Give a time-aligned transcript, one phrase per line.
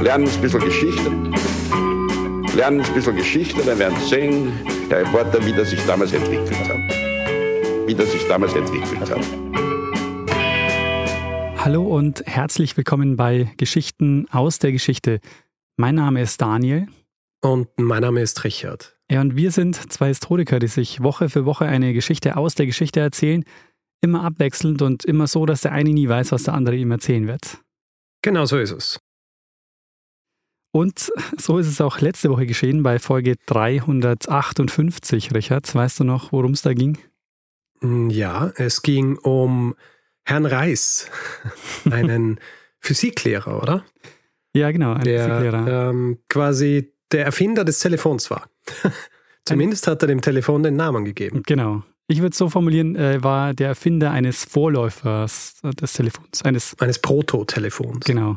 [0.00, 1.10] lernen ein bisschen Geschichte.
[2.56, 4.52] Lernen ein bisschen Geschichte, dann werden Sie sehen,
[4.90, 6.78] der Reporter, wie das sich damals entwickelt hat.
[7.86, 9.24] Wie das sich damals entwickelt hat.
[11.58, 15.20] Hallo und herzlich willkommen bei Geschichten aus der Geschichte.
[15.76, 16.86] Mein Name ist Daniel.
[17.42, 18.96] Und mein Name ist Richard.
[19.10, 22.66] Ja, und wir sind zwei Historiker, die sich Woche für Woche eine Geschichte aus der
[22.66, 23.44] Geschichte erzählen.
[24.02, 27.26] Immer abwechselnd und immer so, dass der eine nie weiß, was der andere ihm erzählen
[27.28, 27.58] wird.
[28.22, 29.00] Genau so ist es.
[30.72, 35.74] Und so ist es auch letzte Woche geschehen bei Folge 358, Richard.
[35.74, 36.98] Weißt du noch, worum es da ging?
[37.80, 39.74] Mm, ja, es ging um
[40.24, 41.10] Herrn Reis,
[41.90, 42.38] einen
[42.80, 43.84] Physiklehrer, oder?
[44.54, 45.90] Ja, genau, ein der, Physiklehrer.
[45.90, 48.48] Ähm, quasi der Erfinder des Telefons war.
[49.44, 51.42] Zumindest hat er dem Telefon den Namen gegeben.
[51.46, 51.82] Genau.
[52.06, 56.42] Ich würde es so formulieren, äh, war der Erfinder eines Vorläufers des Telefons.
[56.42, 58.04] Eines, eines Prototelefons.
[58.04, 58.36] Genau.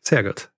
[0.00, 0.49] Sehr gut.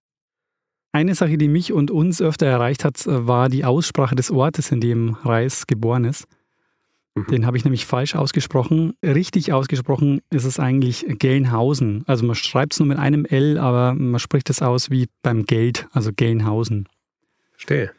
[0.93, 4.81] Eine Sache, die mich und uns öfter erreicht hat, war die Aussprache des Ortes, in
[4.81, 6.27] dem Reis geboren ist.
[7.15, 7.27] Mhm.
[7.29, 8.95] Den habe ich nämlich falsch ausgesprochen.
[9.03, 12.05] Richtig ausgesprochen ist es eigentlich Gelnhausen.
[12.07, 15.45] Also man schreibt es nur mit einem L, aber man spricht es aus wie beim
[15.45, 16.89] Geld, also Gelnhausen.
[17.53, 17.93] Verstehe.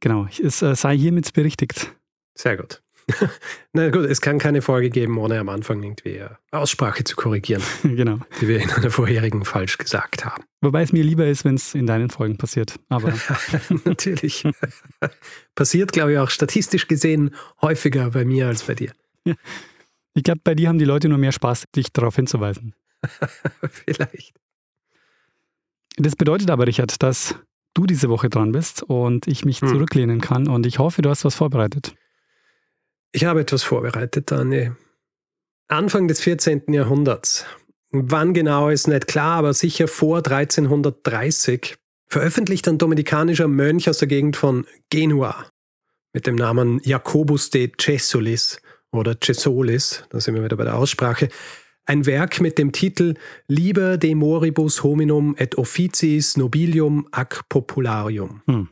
[0.00, 1.94] Genau, es äh, sei hiermit berichtigt.
[2.34, 2.82] Sehr gut.
[3.72, 7.62] Na gut, es kann keine Folge geben, ohne am Anfang irgendwie Aussprache zu korrigieren.
[7.82, 8.18] genau.
[8.40, 10.44] Die wir in einer vorherigen falsch gesagt haben.
[10.60, 12.78] Wobei es mir lieber ist, wenn es in deinen Folgen passiert.
[12.88, 13.12] Aber
[13.84, 14.44] natürlich.
[15.54, 18.92] Passiert, glaube ich, auch statistisch gesehen häufiger bei mir als bei dir.
[19.24, 19.34] Ja.
[20.14, 22.74] Ich glaube, bei dir haben die Leute nur mehr Spaß, dich darauf hinzuweisen.
[23.70, 24.34] Vielleicht.
[25.96, 27.36] Das bedeutet aber, Richard, dass
[27.74, 29.68] du diese Woche dran bist und ich mich hm.
[29.68, 31.94] zurücklehnen kann und ich hoffe, du hast was vorbereitet.
[33.12, 34.76] Ich habe etwas vorbereitet, Daniel.
[35.68, 36.72] Anfang des 14.
[36.72, 37.46] Jahrhunderts.
[37.90, 44.08] Wann genau ist nicht klar, aber sicher vor 1330 veröffentlicht ein dominikanischer Mönch aus der
[44.08, 45.46] Gegend von Genua
[46.12, 48.60] mit dem Namen Jacobus de Cesolis
[48.90, 51.28] oder Cesolis, da sind wir wieder bei der Aussprache,
[51.84, 53.14] ein Werk mit dem Titel
[53.46, 58.42] Liber de moribus hominum et officiis nobilium ac popularium.
[58.46, 58.68] Hm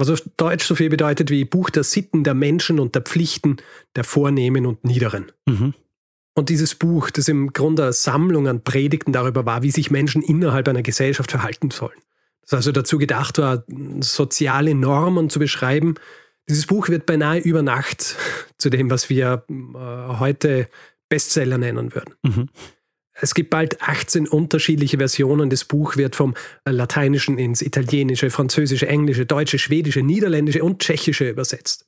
[0.00, 3.58] was auf Deutsch so viel bedeutet wie Buch der Sitten, der Menschen und der Pflichten
[3.96, 5.30] der Vornehmen und Niederen.
[5.46, 5.74] Mhm.
[6.34, 10.22] Und dieses Buch, das im Grunde eine Sammlung an Predigten darüber war, wie sich Menschen
[10.22, 11.98] innerhalb einer Gesellschaft verhalten sollen.
[12.42, 13.64] Das also dazu gedacht war,
[14.00, 15.96] soziale Normen zu beschreiben.
[16.48, 18.16] Dieses Buch wird beinahe über Nacht
[18.58, 20.68] zu dem, was wir äh, heute
[21.10, 22.14] Bestseller nennen würden.
[22.22, 22.48] Mhm.
[23.12, 25.50] Es gibt bald 18 unterschiedliche Versionen.
[25.50, 26.34] Das Buch wird vom
[26.64, 31.86] Lateinischen ins Italienische, Französische, Englische, Deutsche, Schwedische, Niederländische und Tschechische übersetzt.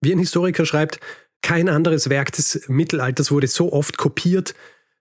[0.00, 1.00] Wie ein Historiker schreibt,
[1.42, 4.54] kein anderes Werk des Mittelalters wurde so oft kopiert.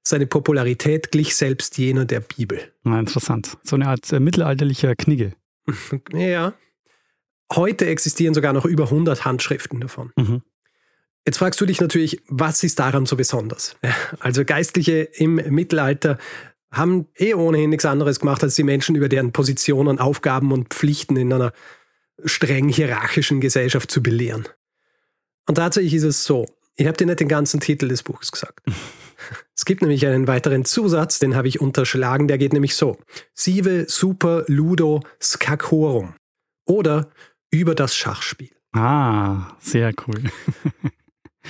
[0.03, 2.71] Seine Popularität glich selbst jener der Bibel.
[2.83, 3.57] Na, interessant.
[3.63, 5.33] So eine Art äh, mittelalterlicher Knigge.
[6.13, 6.53] ja.
[7.53, 10.11] Heute existieren sogar noch über 100 Handschriften davon.
[10.15, 10.41] Mhm.
[11.27, 13.75] Jetzt fragst du dich natürlich, was ist daran so besonders?
[14.19, 16.17] Also Geistliche im Mittelalter
[16.71, 21.17] haben eh ohnehin nichts anderes gemacht, als die Menschen über deren Positionen, Aufgaben und Pflichten
[21.17, 21.51] in einer
[22.23, 24.47] streng hierarchischen Gesellschaft zu belehren.
[25.49, 26.45] Und tatsächlich ist es so,
[26.77, 28.61] ich habe dir nicht den ganzen Titel des Buches gesagt.
[29.55, 32.99] Es gibt nämlich einen weiteren Zusatz, den habe ich unterschlagen, der geht nämlich so.
[33.33, 36.13] Sive Super Ludo Skakorum
[36.65, 37.09] oder
[37.49, 38.51] über das Schachspiel.
[38.73, 40.21] Ah, sehr cool.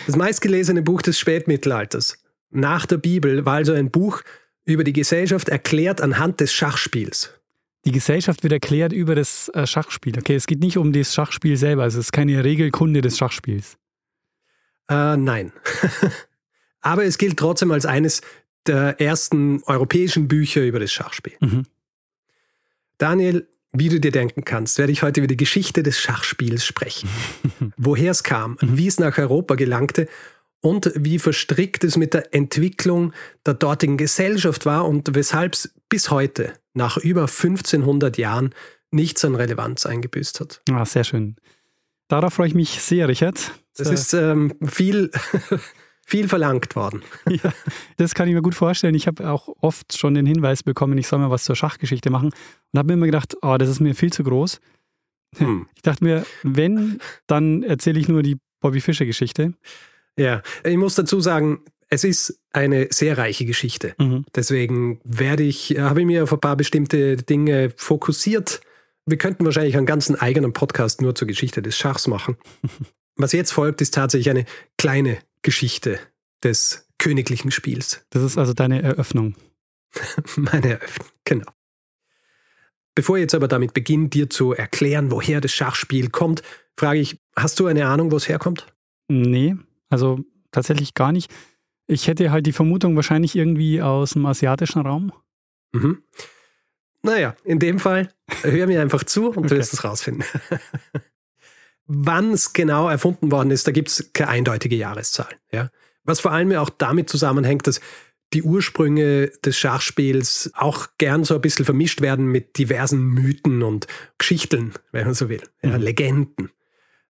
[0.05, 2.17] Das meistgelesene Buch des Spätmittelalters
[2.49, 4.21] nach der Bibel war also ein Buch
[4.65, 7.33] über die Gesellschaft erklärt anhand des Schachspiels.
[7.85, 10.17] Die Gesellschaft wird erklärt über das äh, Schachspiel.
[10.17, 13.77] Okay, es geht nicht um das Schachspiel selber, also es ist keine Regelkunde des Schachspiels.
[14.89, 15.53] Äh, nein.
[16.81, 18.21] Aber es gilt trotzdem als eines
[18.65, 21.37] der ersten europäischen Bücher über das Schachspiel.
[21.39, 21.63] Mhm.
[22.97, 23.47] Daniel,
[23.79, 27.09] wie du dir denken kannst, werde ich heute über die Geschichte des Schachspiels sprechen.
[27.77, 30.07] Woher es kam, wie es nach Europa gelangte
[30.61, 33.13] und wie verstrickt es mit der Entwicklung
[33.45, 38.53] der dortigen Gesellschaft war und weshalb es bis heute, nach über 1500 Jahren,
[38.91, 40.61] nichts an Relevanz eingebüßt hat.
[40.71, 41.35] Ah, sehr schön.
[42.07, 43.51] Darauf freue ich mich sehr, Richard.
[43.75, 45.11] Das ist ähm, viel
[46.07, 47.03] viel verlangt worden.
[47.29, 47.53] Ja,
[47.97, 48.95] das kann ich mir gut vorstellen.
[48.95, 52.29] Ich habe auch oft schon den Hinweis bekommen, ich soll mal was zur Schachgeschichte machen
[52.71, 54.59] und habe mir immer gedacht, oh, das ist mir viel zu groß.
[55.35, 55.67] Hm.
[55.75, 59.53] Ich dachte mir, wenn, dann erzähle ich nur die Bobby Fischer Geschichte.
[60.17, 61.59] Ja, ich muss dazu sagen,
[61.89, 63.93] es ist eine sehr reiche Geschichte.
[63.99, 64.23] Mhm.
[64.33, 68.61] Deswegen werde ich, habe ich mir auf ein paar bestimmte Dinge fokussiert.
[69.05, 72.37] Wir könnten wahrscheinlich einen ganzen eigenen Podcast nur zur Geschichte des Schachs machen.
[73.17, 74.45] Was jetzt folgt, ist tatsächlich eine
[74.77, 75.17] kleine
[75.47, 75.97] Geschichte
[76.43, 78.05] des königlichen Spiels.
[78.09, 79.35] Das ist also deine Eröffnung.
[80.35, 81.49] Meine Eröffnung, genau.
[82.95, 86.43] Bevor ich jetzt aber damit beginne, dir zu erklären, woher das Schachspiel kommt,
[86.75, 88.67] frage ich, hast du eine Ahnung, wo es herkommt?
[89.07, 89.55] Nee,
[89.89, 90.19] also
[90.51, 91.33] tatsächlich gar nicht.
[91.85, 95.13] Ich hätte halt die Vermutung wahrscheinlich irgendwie aus dem asiatischen Raum.
[95.71, 96.03] Mhm.
[97.03, 99.47] Naja, in dem Fall, hör mir einfach zu und okay.
[99.47, 100.25] du wirst es rausfinden.
[101.87, 105.29] Wann es genau erfunden worden ist, da gibt es keine eindeutige Jahreszahl.
[105.51, 105.71] Ja?
[106.03, 107.79] Was vor allem auch damit zusammenhängt, dass
[108.33, 113.87] die Ursprünge des Schachspiels auch gern so ein bisschen vermischt werden mit diversen Mythen und
[114.17, 115.83] Geschichten, wenn man so will, ja, mhm.
[115.83, 116.51] Legenden.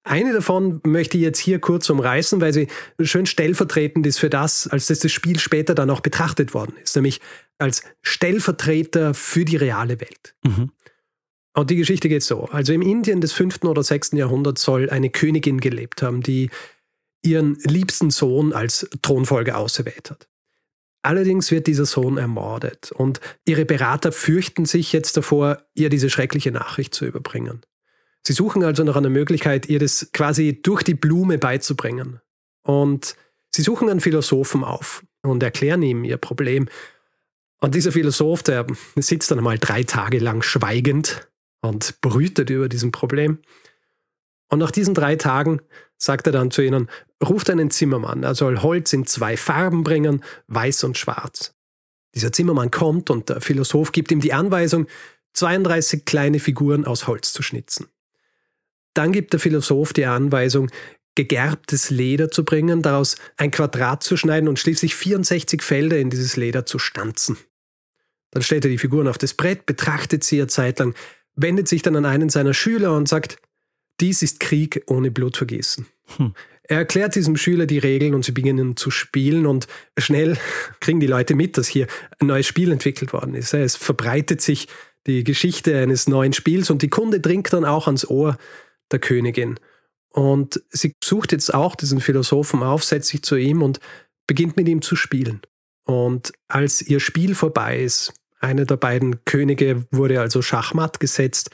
[0.03, 2.67] Eine davon möchte ich jetzt hier kurz umreißen, weil sie
[3.01, 6.95] schön stellvertretend ist für das, als das das Spiel später dann auch betrachtet worden ist,
[6.95, 7.21] nämlich
[7.57, 10.35] als Stellvertreter für die reale Welt.
[10.43, 10.71] Mhm.
[11.55, 12.45] Und die Geschichte geht so.
[12.45, 13.63] Also im Indien des 5.
[13.63, 14.11] oder 6.
[14.11, 16.49] Jahrhunderts soll eine Königin gelebt haben, die
[17.23, 20.27] ihren liebsten Sohn als Thronfolger auserwählt hat.
[21.01, 26.51] Allerdings wird dieser Sohn ermordet und ihre Berater fürchten sich jetzt davor, ihr diese schreckliche
[26.51, 27.61] Nachricht zu überbringen.
[28.27, 32.19] Sie suchen also nach einer Möglichkeit, ihr das quasi durch die Blume beizubringen.
[32.63, 33.15] Und
[33.51, 36.67] sie suchen einen Philosophen auf und erklären ihm ihr Problem.
[37.61, 38.65] Und dieser Philosoph, der
[38.95, 41.29] sitzt dann mal drei Tage lang schweigend
[41.67, 43.39] und brütet über diesem Problem.
[44.49, 45.61] Und nach diesen drei Tagen
[45.97, 46.89] sagt er dann zu ihnen,
[47.23, 51.55] ruft einen Zimmermann, er soll Holz in zwei Farben bringen, weiß und schwarz.
[52.13, 54.87] Dieser Zimmermann kommt und der Philosoph gibt ihm die Anweisung,
[55.33, 57.87] 32 kleine Figuren aus Holz zu schnitzen.
[58.93, 60.71] Dann gibt der Philosoph die Anweisung,
[61.15, 66.35] gegerbtes Leder zu bringen, daraus ein Quadrat zu schneiden und schließlich 64 Felder in dieses
[66.35, 67.37] Leder zu stanzen.
[68.31, 70.93] Dann stellt er die Figuren auf das Brett, betrachtet sie eine Zeit lang,
[71.35, 73.37] wendet sich dann an einen seiner Schüler und sagt,
[73.99, 75.85] dies ist Krieg ohne Blutvergießen.
[76.17, 76.33] Hm.
[76.67, 79.67] Er erklärt diesem Schüler die Regeln und sie beginnen zu spielen und
[79.97, 80.37] schnell
[80.79, 81.87] kriegen die Leute mit, dass hier
[82.19, 83.53] ein neues Spiel entwickelt worden ist.
[83.53, 84.67] Es verbreitet sich
[85.05, 88.37] die Geschichte eines neuen Spiels und die Kunde dringt dann auch ans Ohr
[88.91, 89.59] der Königin.
[90.09, 93.79] Und sie sucht jetzt auch diesen Philosophen auf, setzt sich zu ihm und
[94.27, 95.41] beginnt mit ihm zu spielen.
[95.83, 98.13] Und als ihr Spiel vorbei ist,
[98.45, 101.49] eine der beiden Könige wurde also schachmatt gesetzt,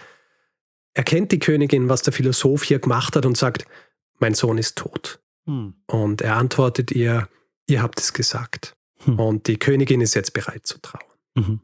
[0.93, 3.65] erkennt die Königin, was der Philosoph hier gemacht hat und sagt,
[4.19, 5.19] mein Sohn ist tot.
[5.45, 5.73] Hm.
[5.87, 7.27] Und er antwortet ihr,
[7.67, 8.75] ihr habt es gesagt.
[9.05, 9.19] Hm.
[9.19, 11.03] Und die Königin ist jetzt bereit zu trauen.
[11.35, 11.61] Mhm.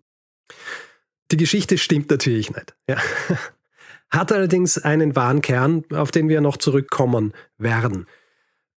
[1.32, 2.76] Die Geschichte stimmt natürlich nicht.
[2.88, 2.98] Ja.
[4.10, 8.08] Hat allerdings einen wahren Kern, auf den wir noch zurückkommen werden.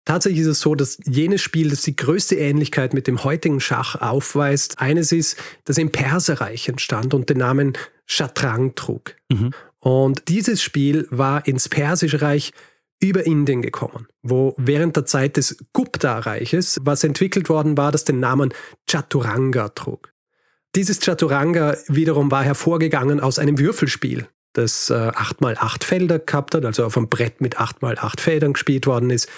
[0.09, 3.95] Tatsächlich ist es so, dass jenes Spiel, das die größte Ähnlichkeit mit dem heutigen Schach
[3.95, 7.75] aufweist, eines ist, das im Perserreich entstand und den Namen
[8.07, 9.17] Chatrang trug.
[9.29, 9.51] Mhm.
[9.81, 12.55] Und dieses Spiel war ins Persische Reich
[13.03, 18.19] über Indien gekommen, wo während der Zeit des Gupta-Reiches was entwickelt worden war, das den
[18.19, 18.55] Namen
[18.89, 20.15] Chaturanga trug.
[20.75, 26.87] Dieses Chaturanga wiederum war hervorgegangen aus einem Würfelspiel, das äh, 8x8 Felder gehabt hat, also
[26.87, 29.29] auf einem Brett mit 8x8 Feldern gespielt worden ist,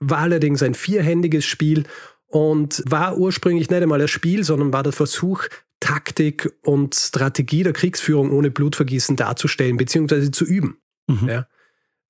[0.00, 1.84] war allerdings ein vierhändiges Spiel
[2.26, 5.44] und war ursprünglich nicht einmal ein Spiel, sondern war der Versuch,
[5.80, 10.30] Taktik und Strategie der Kriegsführung ohne Blutvergießen darzustellen bzw.
[10.30, 10.78] zu üben.
[11.06, 11.28] Mhm.
[11.28, 11.46] Ja.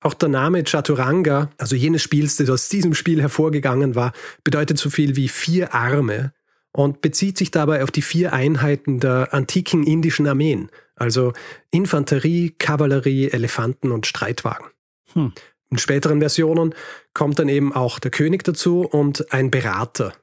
[0.01, 4.89] Auch der Name Chaturanga, also jenes Spiels, das aus diesem Spiel hervorgegangen war, bedeutet so
[4.89, 6.33] viel wie vier Arme
[6.73, 11.33] und bezieht sich dabei auf die vier Einheiten der antiken indischen Armeen, also
[11.69, 14.67] Infanterie, Kavallerie, Elefanten und Streitwagen.
[15.13, 15.33] Hm.
[15.71, 16.75] In späteren Versionen
[17.13, 20.13] kommt dann eben auch der König dazu und ein Berater.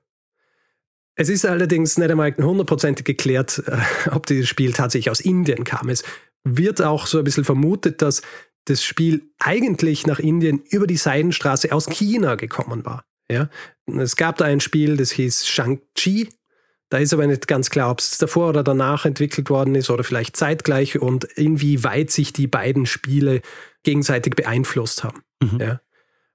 [1.14, 5.88] Es ist allerdings nicht einmal hundertprozentig geklärt, äh, ob dieses Spiel tatsächlich aus Indien kam.
[5.88, 6.04] Es
[6.44, 8.22] wird auch so ein bisschen vermutet, dass
[8.66, 13.04] das Spiel eigentlich nach Indien über die Seidenstraße aus China gekommen war.
[13.30, 13.48] Ja?
[13.86, 16.28] Es gab da ein Spiel, das hieß Shang-Chi.
[16.90, 20.04] Da ist aber nicht ganz klar, ob es davor oder danach entwickelt worden ist oder
[20.04, 23.42] vielleicht zeitgleich und inwieweit sich die beiden Spiele
[23.82, 25.22] gegenseitig beeinflusst haben.
[25.42, 25.60] Mhm.
[25.60, 25.80] Ja?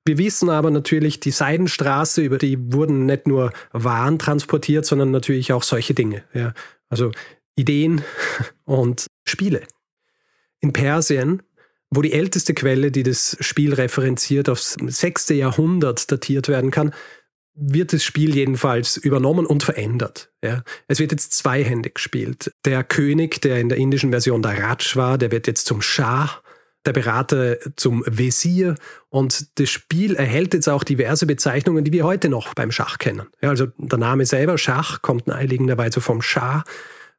[0.05, 5.53] Wir wissen aber natürlich, die Seidenstraße, über die wurden nicht nur Waren transportiert, sondern natürlich
[5.53, 6.23] auch solche Dinge.
[6.33, 6.53] Ja?
[6.89, 7.11] Also
[7.55, 8.03] Ideen
[8.65, 9.63] und Spiele.
[10.59, 11.41] In Persien
[11.95, 16.93] wo die älteste Quelle, die das Spiel referenziert, aufs sechste Jahrhundert datiert werden kann,
[17.55, 20.31] wird das Spiel jedenfalls übernommen und verändert.
[20.43, 20.63] Ja.
[20.87, 22.51] Es wird jetzt zweihändig gespielt.
[22.65, 26.41] Der König, der in der indischen Version der Raj war, der wird jetzt zum Schah,
[26.85, 28.75] der Berater zum Wesir
[29.09, 33.27] und das Spiel erhält jetzt auch diverse Bezeichnungen, die wir heute noch beim Schach kennen.
[33.41, 36.63] Ja, also der Name selber, Schach, kommt naheliegenderweise vom Schah.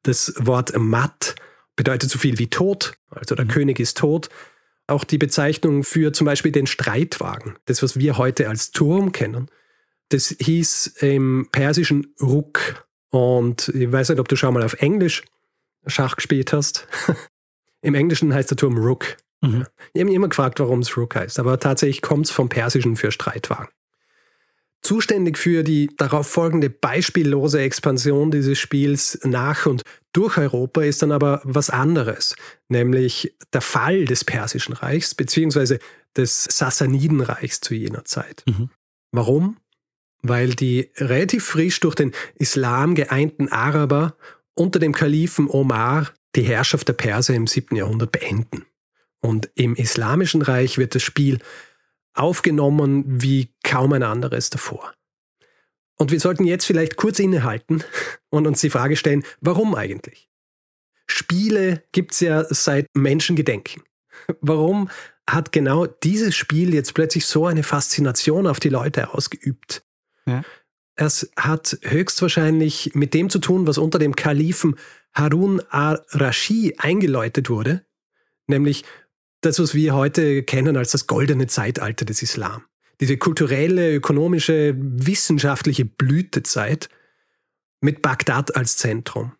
[0.03, 1.35] Das Wort Mat
[1.77, 3.51] bedeutet so viel wie tot, also der mhm.
[3.51, 4.29] König ist tot
[4.87, 9.49] auch die Bezeichnung für zum Beispiel den Streitwagen, das, was wir heute als Turm kennen,
[10.15, 12.87] das hieß im Persischen Ruck.
[13.11, 15.25] Und ich weiß nicht, ob du schon mal auf Englisch
[15.87, 16.87] Schach gespielt hast.
[17.83, 19.17] Im Englischen heißt der Turm Rook.
[19.43, 19.67] Mhm.
[19.93, 22.97] Ich habe mich immer gefragt, warum es Rook heißt, aber tatsächlich kommt es vom Persischen
[22.97, 23.69] für Streitwagen.
[24.81, 31.13] Zuständig für die darauf folgende beispiellose Expansion dieses Spiels nach und durch Europa ist dann
[31.13, 32.37] aber was anderes,
[32.69, 35.79] nämlich der Fall des Persischen Reichs bzw.
[36.17, 38.45] des Sassanidenreichs zu jener Zeit.
[38.47, 38.71] Mhm.
[39.11, 39.57] Warum?
[40.27, 44.17] Weil die relativ frisch durch den Islam geeinten Araber
[44.55, 47.77] unter dem Kalifen Omar die Herrschaft der Perser im 7.
[47.77, 48.65] Jahrhundert beenden.
[49.21, 51.41] Und im Islamischen Reich wird das Spiel
[52.15, 54.95] aufgenommen wie kaum ein anderes davor.
[55.97, 57.85] Und wir sollten jetzt vielleicht kurz innehalten
[58.31, 60.31] und uns die Frage stellen, warum eigentlich?
[61.07, 63.83] Spiele gibt's ja seit Menschengedenken.
[64.41, 64.89] Warum
[65.29, 69.85] hat genau dieses Spiel jetzt plötzlich so eine Faszination auf die Leute ausgeübt?
[70.97, 74.77] Es hat höchstwahrscheinlich mit dem zu tun, was unter dem Kalifen
[75.13, 77.85] Harun al-Rashid eingeläutet wurde,
[78.47, 78.85] nämlich
[79.41, 82.65] das, was wir heute kennen als das goldene Zeitalter des Islam.
[83.01, 86.89] Diese kulturelle, ökonomische, wissenschaftliche Blütezeit
[87.81, 89.33] mit Bagdad als Zentrum.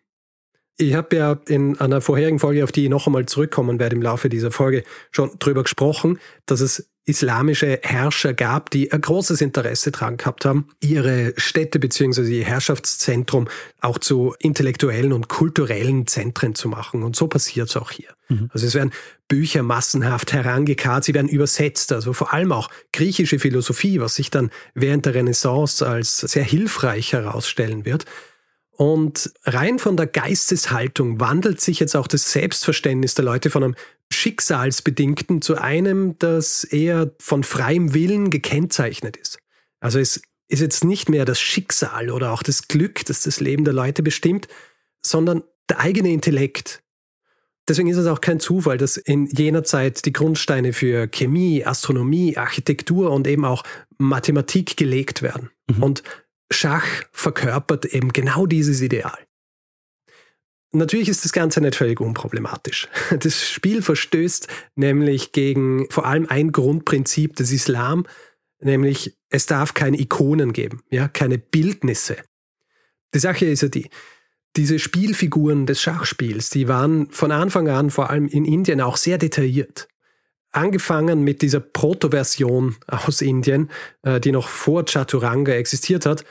[0.77, 4.01] Ich habe ja in einer vorherigen Folge, auf die ich noch einmal zurückkommen werde im
[4.01, 9.91] Laufe dieser Folge, schon drüber gesprochen, dass es islamische Herrscher gab, die ein großes Interesse
[9.91, 12.39] daran gehabt haben, ihre Städte bzw.
[12.39, 13.47] ihr Herrschaftszentrum
[13.79, 17.03] auch zu intellektuellen und kulturellen Zentren zu machen.
[17.03, 18.09] Und so passiert es auch hier.
[18.29, 18.49] Mhm.
[18.51, 18.91] Also es werden
[19.27, 24.49] Bücher massenhaft herangekarrt, sie werden übersetzt, also vor allem auch griechische Philosophie, was sich dann
[24.73, 28.05] während der Renaissance als sehr hilfreich herausstellen wird.
[28.77, 33.75] Und rein von der Geisteshaltung wandelt sich jetzt auch das Selbstverständnis der Leute von einem
[34.11, 39.39] Schicksalsbedingten zu einem, das eher von freiem Willen gekennzeichnet ist.
[39.79, 43.65] Also es ist jetzt nicht mehr das Schicksal oder auch das Glück, das das Leben
[43.65, 44.47] der Leute bestimmt,
[45.05, 46.83] sondern der eigene Intellekt.
[47.67, 52.37] Deswegen ist es auch kein Zufall, dass in jener Zeit die Grundsteine für Chemie, Astronomie,
[52.37, 53.63] Architektur und eben auch
[53.97, 55.49] Mathematik gelegt werden.
[55.67, 55.83] Mhm.
[55.83, 56.03] Und
[56.51, 59.17] Schach verkörpert eben genau dieses Ideal.
[60.75, 62.87] Natürlich ist das Ganze nicht völlig unproblematisch.
[63.19, 68.05] Das Spiel verstößt nämlich gegen vor allem ein Grundprinzip des Islam,
[68.59, 72.17] nämlich es darf keine Ikonen geben, ja, keine Bildnisse.
[73.13, 73.89] Die Sache ist ja die,
[74.57, 79.17] diese Spielfiguren des Schachspiels, die waren von Anfang an vor allem in Indien auch sehr
[79.17, 79.87] detailliert.
[80.51, 83.69] Angefangen mit dieser Proto-Version aus Indien,
[84.03, 86.23] äh, die noch vor Chaturanga existiert hat.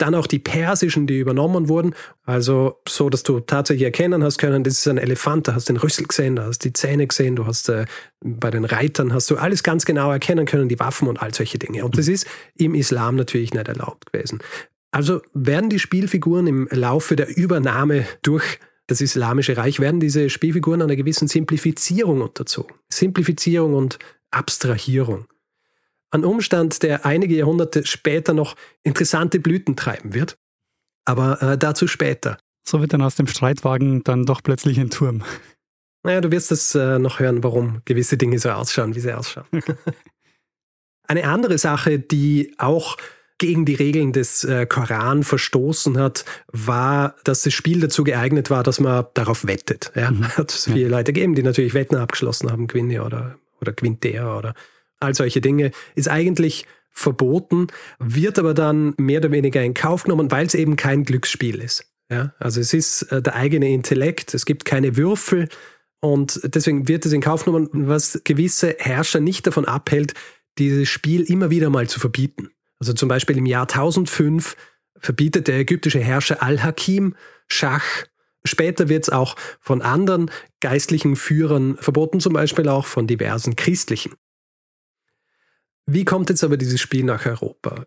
[0.00, 1.94] Dann auch die persischen, die übernommen wurden.
[2.24, 5.74] Also so, dass du tatsächlich erkennen hast können, das ist ein Elefant, da hast du
[5.74, 7.84] den Rüssel gesehen, da hast du die Zähne gesehen, du hast äh,
[8.20, 11.58] bei den Reitern hast du alles ganz genau erkennen können, die Waffen und all solche
[11.58, 11.84] Dinge.
[11.84, 12.26] Und das ist
[12.56, 14.40] im Islam natürlich nicht erlaubt gewesen.
[14.90, 18.58] Also werden die Spielfiguren im Laufe der Übernahme durch
[18.90, 22.74] das Islamische Reich werden diese Spielfiguren einer gewissen Simplifizierung unterzogen.
[22.92, 24.00] Simplifizierung und
[24.32, 25.26] Abstrahierung.
[26.10, 30.36] Ein Umstand, der einige Jahrhunderte später noch interessante Blüten treiben wird.
[31.04, 32.38] Aber äh, dazu später.
[32.66, 35.22] So wird dann aus dem Streitwagen dann doch plötzlich ein Turm.
[36.02, 39.46] Naja, du wirst es äh, noch hören, warum gewisse Dinge so ausschauen, wie sie ausschauen.
[41.06, 42.96] Eine andere Sache, die auch
[43.38, 48.62] gegen die Regeln des äh, Koran verstoßen hat, war, dass das Spiel dazu geeignet war,
[48.62, 49.92] dass man darauf wettet.
[49.94, 50.10] Ja?
[50.10, 50.28] Mhm.
[50.36, 50.88] Hat es viele ja.
[50.88, 54.54] Leute gegeben, die natürlich Wetten abgeschlossen haben, gewinne oder, oder gewinnt der oder
[55.00, 55.72] all solche Dinge.
[55.94, 60.76] Ist eigentlich verboten, wird aber dann mehr oder weniger in Kauf genommen, weil es eben
[60.76, 61.90] kein Glücksspiel ist.
[62.10, 62.34] Ja?
[62.38, 65.48] Also es ist äh, der eigene Intellekt, es gibt keine Würfel
[66.00, 70.14] und deswegen wird es in Kauf genommen, was gewisse Herrscher nicht davon abhält,
[70.58, 72.50] dieses Spiel immer wieder mal zu verbieten.
[72.78, 74.56] Also zum Beispiel im Jahr 1005
[74.98, 77.14] verbietet der ägyptische Herrscher Al-Hakim
[77.46, 78.06] Schach.
[78.44, 80.30] Später wird es auch von anderen
[80.60, 84.14] geistlichen Führern verboten, zum Beispiel auch von diversen christlichen.
[85.92, 87.84] Wie kommt jetzt aber dieses Spiel nach Europa?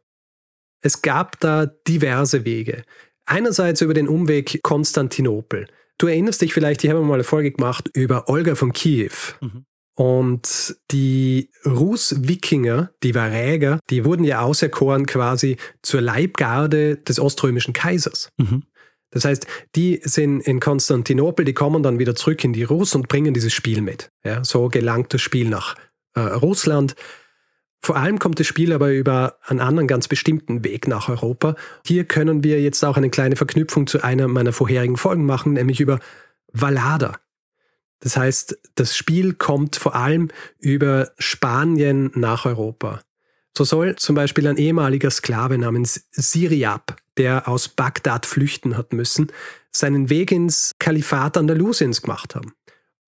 [0.81, 2.83] Es gab da diverse Wege.
[3.25, 5.67] Einerseits über den Umweg Konstantinopel.
[5.98, 9.13] Du erinnerst dich vielleicht, ich habe mal eine Folge gemacht über Olga von Kiew.
[9.39, 9.65] Mhm.
[9.95, 18.29] Und die Rus-Wikinger, die Varäger, die wurden ja auserkoren quasi zur Leibgarde des oströmischen Kaisers.
[18.38, 18.63] Mhm.
[19.12, 23.07] Das heißt, die sind in Konstantinopel, die kommen dann wieder zurück in die Rus und
[23.07, 24.10] bringen dieses Spiel mit.
[24.25, 25.75] Ja, so gelangt das Spiel nach
[26.15, 26.95] äh, Russland.
[27.85, 31.55] Vor allem kommt das Spiel aber über einen anderen ganz bestimmten Weg nach Europa.
[31.85, 35.81] Hier können wir jetzt auch eine kleine Verknüpfung zu einer meiner vorherigen Folgen machen, nämlich
[35.81, 35.99] über
[36.53, 37.17] Valada.
[37.99, 43.01] Das heißt, das Spiel kommt vor allem über Spanien nach Europa.
[43.57, 49.27] So soll zum Beispiel ein ehemaliger Sklave namens Siriab, der aus Bagdad flüchten hat müssen,
[49.71, 52.53] seinen Weg ins Kalifat Andalusiens gemacht haben.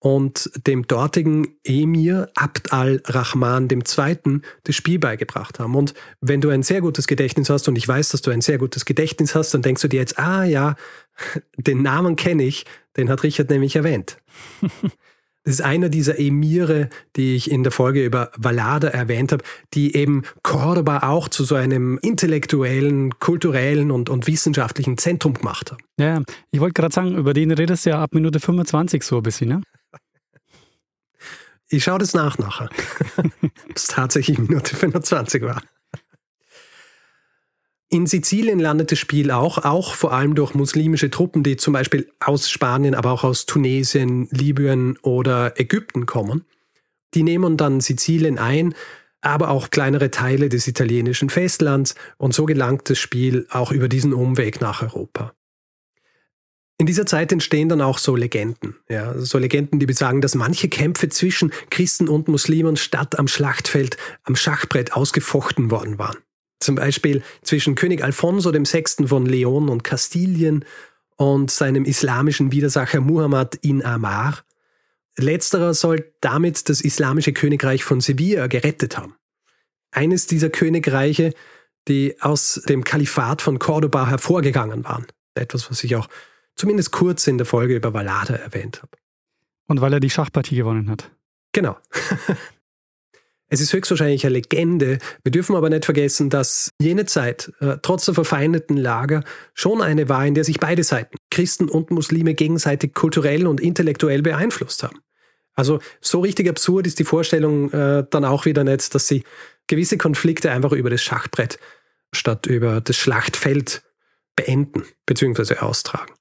[0.06, 4.40] Und dem dortigen Emir Abd al-Rahman II.
[4.62, 5.74] das Spiel beigebracht haben.
[5.74, 8.58] Und wenn du ein sehr gutes Gedächtnis hast, und ich weiß, dass du ein sehr
[8.58, 10.76] gutes Gedächtnis hast, dann denkst du dir jetzt, ah ja,
[11.56, 14.18] den Namen kenne ich, den hat Richard nämlich erwähnt.
[15.42, 19.44] Das ist einer dieser Emire, die ich in der Folge über Valada erwähnt habe,
[19.74, 25.84] die eben Cordoba auch zu so einem intellektuellen, kulturellen und, und wissenschaftlichen Zentrum gemacht haben.
[26.00, 26.20] Ja,
[26.50, 29.50] ich wollte gerade sagen, über den redest du ja ab Minute 25 so ein bisschen,
[29.50, 29.60] ne?
[31.68, 32.70] Ich schaue das nach nachher,
[33.16, 35.62] ob es tatsächlich Minute 25 war.
[37.88, 42.10] In Sizilien landet das Spiel auch, auch vor allem durch muslimische Truppen, die zum Beispiel
[42.18, 46.44] aus Spanien, aber auch aus Tunesien, Libyen oder Ägypten kommen.
[47.14, 48.74] Die nehmen dann Sizilien ein,
[49.20, 54.12] aber auch kleinere Teile des italienischen Festlands und so gelangt das Spiel auch über diesen
[54.12, 55.32] Umweg nach Europa.
[56.78, 58.76] In dieser Zeit entstehen dann auch so Legenden.
[58.88, 63.96] Ja, so Legenden, die besagen, dass manche Kämpfe zwischen Christen und Muslimen statt am Schlachtfeld
[64.24, 66.18] am Schachbrett ausgefochten worden waren.
[66.60, 69.06] Zum Beispiel zwischen König Alfonso VI.
[69.06, 70.64] von Leon und Kastilien
[71.16, 74.44] und seinem islamischen Widersacher Muhammad in Amar.
[75.16, 79.14] Letzterer soll damit das islamische Königreich von Sevilla gerettet haben.
[79.92, 81.32] Eines dieser Königreiche,
[81.88, 85.06] die aus dem Kalifat von Cordoba hervorgegangen waren.
[85.34, 86.08] Etwas, was ich auch
[86.56, 88.96] zumindest kurz in der Folge über Valada erwähnt habe.
[89.68, 91.10] Und weil er die Schachpartie gewonnen hat.
[91.52, 91.76] Genau.
[93.48, 94.98] Es ist höchstwahrscheinlich eine Legende.
[95.22, 99.22] Wir dürfen aber nicht vergessen, dass jene Zeit, äh, trotz der verfeindeten Lager,
[99.54, 104.22] schon eine war, in der sich beide Seiten, Christen und Muslime, gegenseitig kulturell und intellektuell
[104.22, 104.98] beeinflusst haben.
[105.54, 109.22] Also so richtig absurd ist die Vorstellung äh, dann auch wieder nicht, dass sie
[109.68, 111.58] gewisse Konflikte einfach über das Schachbrett
[112.12, 113.82] statt über das Schlachtfeld
[114.34, 115.58] beenden bzw.
[115.58, 116.12] austragen.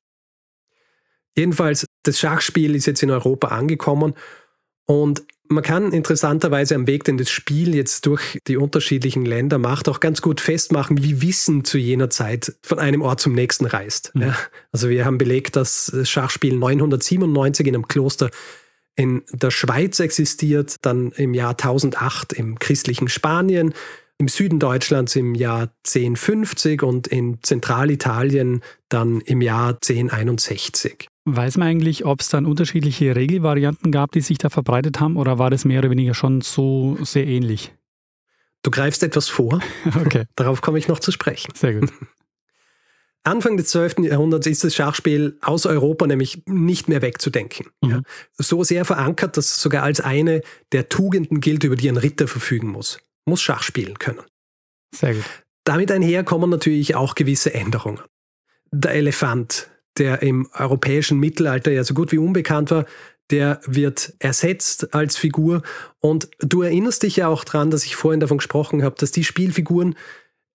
[1.38, 4.14] Jedenfalls, das Schachspiel ist jetzt in Europa angekommen
[4.86, 9.88] und man kann interessanterweise am Weg, den das Spiel jetzt durch die unterschiedlichen Länder macht,
[9.88, 14.12] auch ganz gut festmachen, wie Wissen zu jener Zeit von einem Ort zum nächsten reist.
[14.16, 14.22] Mhm.
[14.22, 14.38] Ja,
[14.72, 18.32] also wir haben belegt, dass das Schachspiel 997 in einem Kloster
[18.96, 23.74] in der Schweiz existiert, dann im Jahr 1008 im christlichen Spanien,
[24.18, 31.10] im Süden Deutschlands im Jahr 1050 und in Zentralitalien dann im Jahr 1061.
[31.26, 35.40] Weiß man eigentlich, ob es dann unterschiedliche Regelvarianten gab, die sich da verbreitet haben, oder
[35.40, 37.74] war das mehr oder weniger schon so sehr ähnlich?
[38.62, 39.60] Du greifst etwas vor.
[40.06, 40.26] Okay.
[40.36, 41.54] Darauf komme ich noch zu sprechen.
[41.56, 41.92] Sehr gut.
[43.24, 44.00] Anfang des 12.
[44.00, 47.68] Jahrhunderts ist das Schachspiel aus Europa nämlich nicht mehr wegzudenken.
[47.82, 47.90] Mhm.
[47.90, 48.02] Ja.
[48.38, 52.28] So sehr verankert, dass es sogar als eine der Tugenden gilt, über die ein Ritter
[52.28, 53.00] verfügen muss.
[53.26, 54.22] Muss Schach spielen können.
[54.94, 55.26] Sehr gut.
[55.64, 58.02] Damit einher kommen natürlich auch gewisse Änderungen.
[58.72, 62.86] Der Elefant, der im europäischen Mittelalter ja so gut wie unbekannt war,
[63.32, 65.64] der wird ersetzt als Figur.
[66.00, 69.24] Und du erinnerst dich ja auch daran, dass ich vorhin davon gesprochen habe, dass die
[69.24, 69.96] Spielfiguren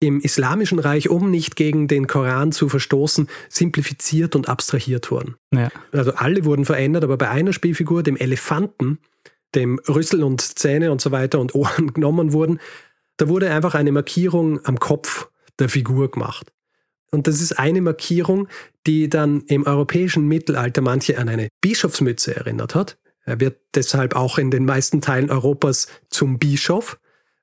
[0.00, 5.36] im Islamischen Reich, um nicht gegen den Koran zu verstoßen, simplifiziert und abstrahiert wurden.
[5.52, 5.68] Ja.
[5.92, 8.98] Also alle wurden verändert, aber bei einer Spielfigur, dem Elefanten,
[9.54, 12.60] dem Rüssel und Zähne und so weiter und Ohren genommen wurden,
[13.18, 16.50] da wurde einfach eine Markierung am Kopf der Figur gemacht.
[17.10, 18.48] Und das ist eine Markierung,
[18.86, 22.98] die dann im europäischen Mittelalter manche an eine Bischofsmütze erinnert hat.
[23.24, 26.98] Er wird deshalb auch in den meisten Teilen Europas zum Bischof,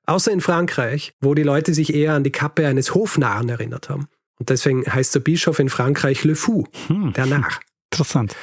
[0.06, 4.08] außer in Frankreich, wo die Leute sich eher an die Kappe eines Hofnarren erinnert haben.
[4.38, 7.12] Und deswegen heißt der Bischof in Frankreich Le Fou, hm.
[7.12, 7.60] der Narr.
[7.90, 8.34] Interessant.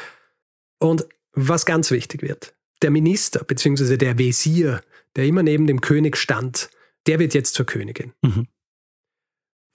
[0.79, 3.97] Und was ganz wichtig wird, der Minister bzw.
[3.97, 4.81] der Wesir,
[5.15, 6.69] der immer neben dem König stand,
[7.07, 8.13] der wird jetzt zur Königin.
[8.21, 8.47] Mhm.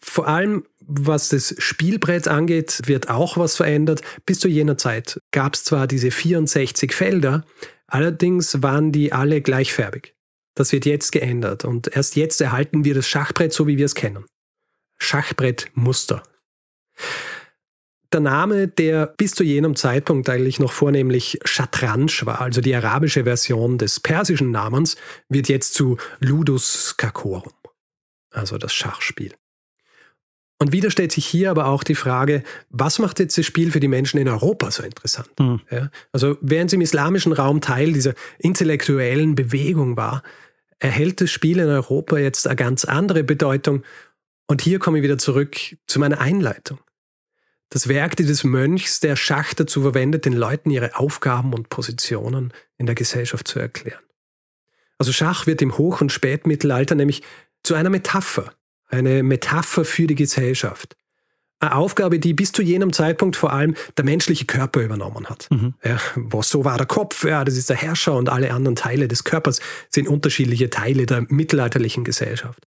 [0.03, 4.01] Vor allem, was das Spielbrett angeht, wird auch was verändert.
[4.27, 7.45] Bis zu jener Zeit gab es zwar diese 64 Felder,
[7.87, 10.15] allerdings waren die alle gleichfärbig.
[10.55, 13.95] Das wird jetzt geändert und erst jetzt erhalten wir das Schachbrett so, wie wir es
[13.95, 14.25] kennen.
[14.99, 16.23] Schachbrettmuster.
[18.13, 23.23] Der Name, der bis zu jenem Zeitpunkt eigentlich noch vornehmlich Shatranj war, also die arabische
[23.23, 24.97] Version des persischen Namens,
[25.29, 27.53] wird jetzt zu Ludus Kakorum,
[28.33, 29.33] also das Schachspiel.
[30.63, 33.81] Und wieder stellt sich hier aber auch die Frage, was macht jetzt das Spiel für
[33.81, 35.31] die Menschen in Europa so interessant?
[35.41, 35.63] Mhm.
[35.71, 40.23] Ja, also während es im islamischen Raum Teil dieser intellektuellen Bewegung war,
[40.79, 43.85] erhält das Spiel in Europa jetzt eine ganz andere Bedeutung.
[44.49, 46.79] Und hier komme ich wieder zurück zu meiner Einleitung.
[47.71, 52.85] Das Werk des Mönchs, der Schach dazu verwendet, den Leuten ihre Aufgaben und Positionen in
[52.85, 54.03] der Gesellschaft zu erklären.
[54.99, 57.23] Also Schach wird im Hoch- und Spätmittelalter nämlich
[57.63, 58.53] zu einer Metapher
[58.91, 60.97] eine Metapher für die Gesellschaft.
[61.61, 65.47] eine Aufgabe, die bis zu jenem Zeitpunkt vor allem der menschliche Körper übernommen hat.
[65.51, 65.75] Mhm.
[65.85, 69.09] Ja, was so war der Kopf, ja, das ist der Herrscher und alle anderen Teile
[69.09, 72.67] des Körpers sind unterschiedliche Teile der mittelalterlichen Gesellschaft.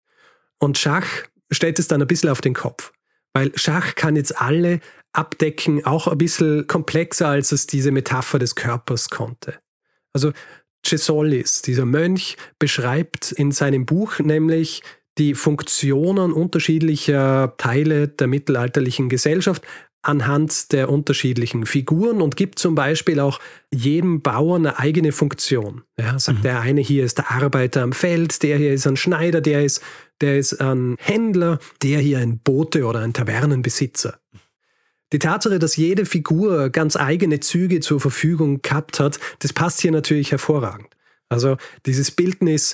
[0.59, 1.07] Und Schach
[1.51, 2.91] stellt es dann ein bisschen auf den Kopf,
[3.33, 4.81] weil Schach kann jetzt alle
[5.13, 9.55] abdecken, auch ein bisschen komplexer, als es diese Metapher des Körpers konnte.
[10.13, 10.33] Also
[10.85, 14.81] Cesolis, dieser Mönch, beschreibt in seinem Buch nämlich
[15.21, 19.61] die Funktionen unterschiedlicher Teile der mittelalterlichen Gesellschaft
[20.01, 23.39] anhand der unterschiedlichen Figuren und gibt zum Beispiel auch
[23.71, 25.83] jedem Bauer eine eigene Funktion.
[25.95, 26.41] Ja, sagt mhm.
[26.41, 29.83] der eine hier ist der Arbeiter am Feld, der hier ist ein Schneider, der ist,
[30.21, 34.17] der ist ein Händler, der hier ein Bote oder ein Tavernenbesitzer.
[35.13, 39.91] Die Tatsache, dass jede Figur ganz eigene Züge zur Verfügung gehabt hat, das passt hier
[39.91, 40.87] natürlich hervorragend.
[41.29, 42.73] Also dieses Bildnis,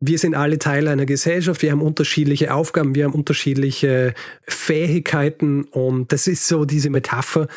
[0.00, 6.12] wir sind alle Teil einer Gesellschaft, wir haben unterschiedliche Aufgaben, wir haben unterschiedliche Fähigkeiten und
[6.12, 7.48] das ist so diese Metapher,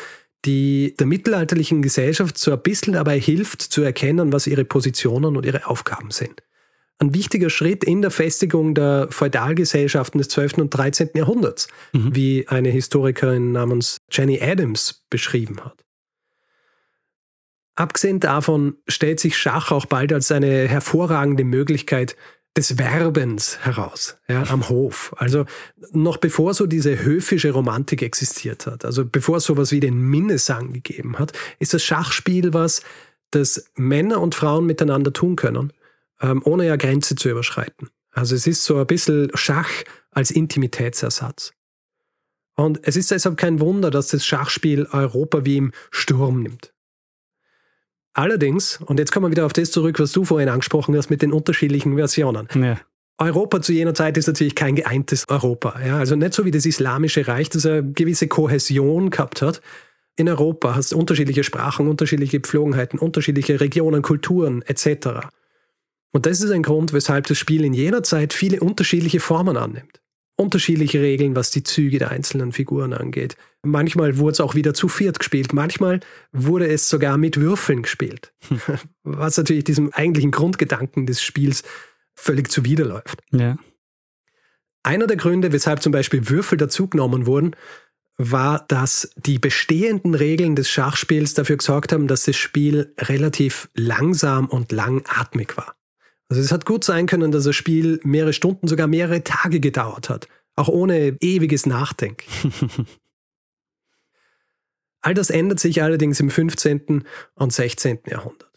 [0.44, 5.44] die der mittelalterlichen Gesellschaft so ein bisschen dabei hilft zu erkennen, was ihre Positionen und
[5.44, 6.42] ihre Aufgaben sind.
[7.00, 10.58] Ein wichtiger Schritt in der Festigung der Feudalgesellschaften des 12.
[10.58, 11.10] und 13.
[11.14, 12.14] Jahrhunderts, mhm.
[12.14, 15.84] wie eine Historikerin namens Jenny Adams beschrieben hat.
[17.78, 22.16] Abgesehen davon stellt sich Schach auch bald als eine hervorragende Möglichkeit
[22.56, 25.14] des Werbens heraus, ja, am Hof.
[25.16, 25.44] Also
[25.92, 30.72] noch bevor so diese höfische Romantik existiert hat, also bevor es sowas wie den Minnesang
[30.72, 32.82] gegeben hat, ist das Schachspiel was,
[33.30, 35.72] das Männer und Frauen miteinander tun können,
[36.20, 37.90] ähm, ohne ja Grenze zu überschreiten.
[38.10, 39.70] Also es ist so ein bisschen Schach
[40.10, 41.52] als Intimitätsersatz.
[42.56, 46.72] Und es ist deshalb kein Wunder, dass das Schachspiel Europa wie im Sturm nimmt.
[48.18, 51.22] Allerdings, und jetzt kommen wir wieder auf das zurück, was du vorhin angesprochen hast mit
[51.22, 52.48] den unterschiedlichen Versionen.
[52.52, 52.76] Ja.
[53.16, 55.80] Europa zu jener Zeit ist natürlich kein geeintes Europa.
[55.86, 55.98] Ja?
[55.98, 59.60] Also nicht so wie das Islamische Reich, das eine gewisse Kohäsion gehabt hat.
[60.16, 65.28] In Europa hast du unterschiedliche Sprachen, unterschiedliche Gepflogenheiten, unterschiedliche Regionen, Kulturen etc.
[66.10, 70.00] Und das ist ein Grund, weshalb das Spiel in jener Zeit viele unterschiedliche Formen annimmt
[70.38, 73.36] unterschiedliche Regeln, was die Züge der einzelnen Figuren angeht.
[73.62, 76.00] Manchmal wurde es auch wieder zu viert gespielt, manchmal
[76.32, 78.60] wurde es sogar mit Würfeln gespielt, hm.
[79.02, 81.64] was natürlich diesem eigentlichen Grundgedanken des Spiels
[82.14, 83.20] völlig zuwiderläuft.
[83.32, 83.58] Ja.
[84.84, 87.56] Einer der Gründe, weshalb zum Beispiel Würfel dazugenommen wurden,
[88.16, 94.46] war, dass die bestehenden Regeln des Schachspiels dafür gesorgt haben, dass das Spiel relativ langsam
[94.46, 95.77] und langatmig war.
[96.28, 100.10] Also es hat gut sein können, dass das Spiel mehrere Stunden, sogar mehrere Tage gedauert
[100.10, 100.28] hat.
[100.56, 102.24] Auch ohne ewiges Nachdenken.
[105.00, 107.04] All das ändert sich allerdings im 15.
[107.34, 108.00] und 16.
[108.06, 108.48] Jahrhundert.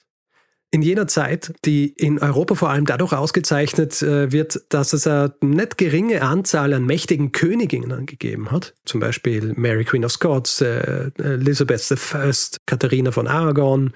[0.74, 5.36] In jener Zeit, die in Europa vor allem dadurch ausgezeichnet äh, wird, dass es eine
[5.42, 11.12] nicht geringe Anzahl an mächtigen Königinnen gegeben hat, zum Beispiel Mary Queen of Scots, äh,
[11.18, 12.32] Elizabeth I,
[12.66, 13.92] Katharina von Aragon,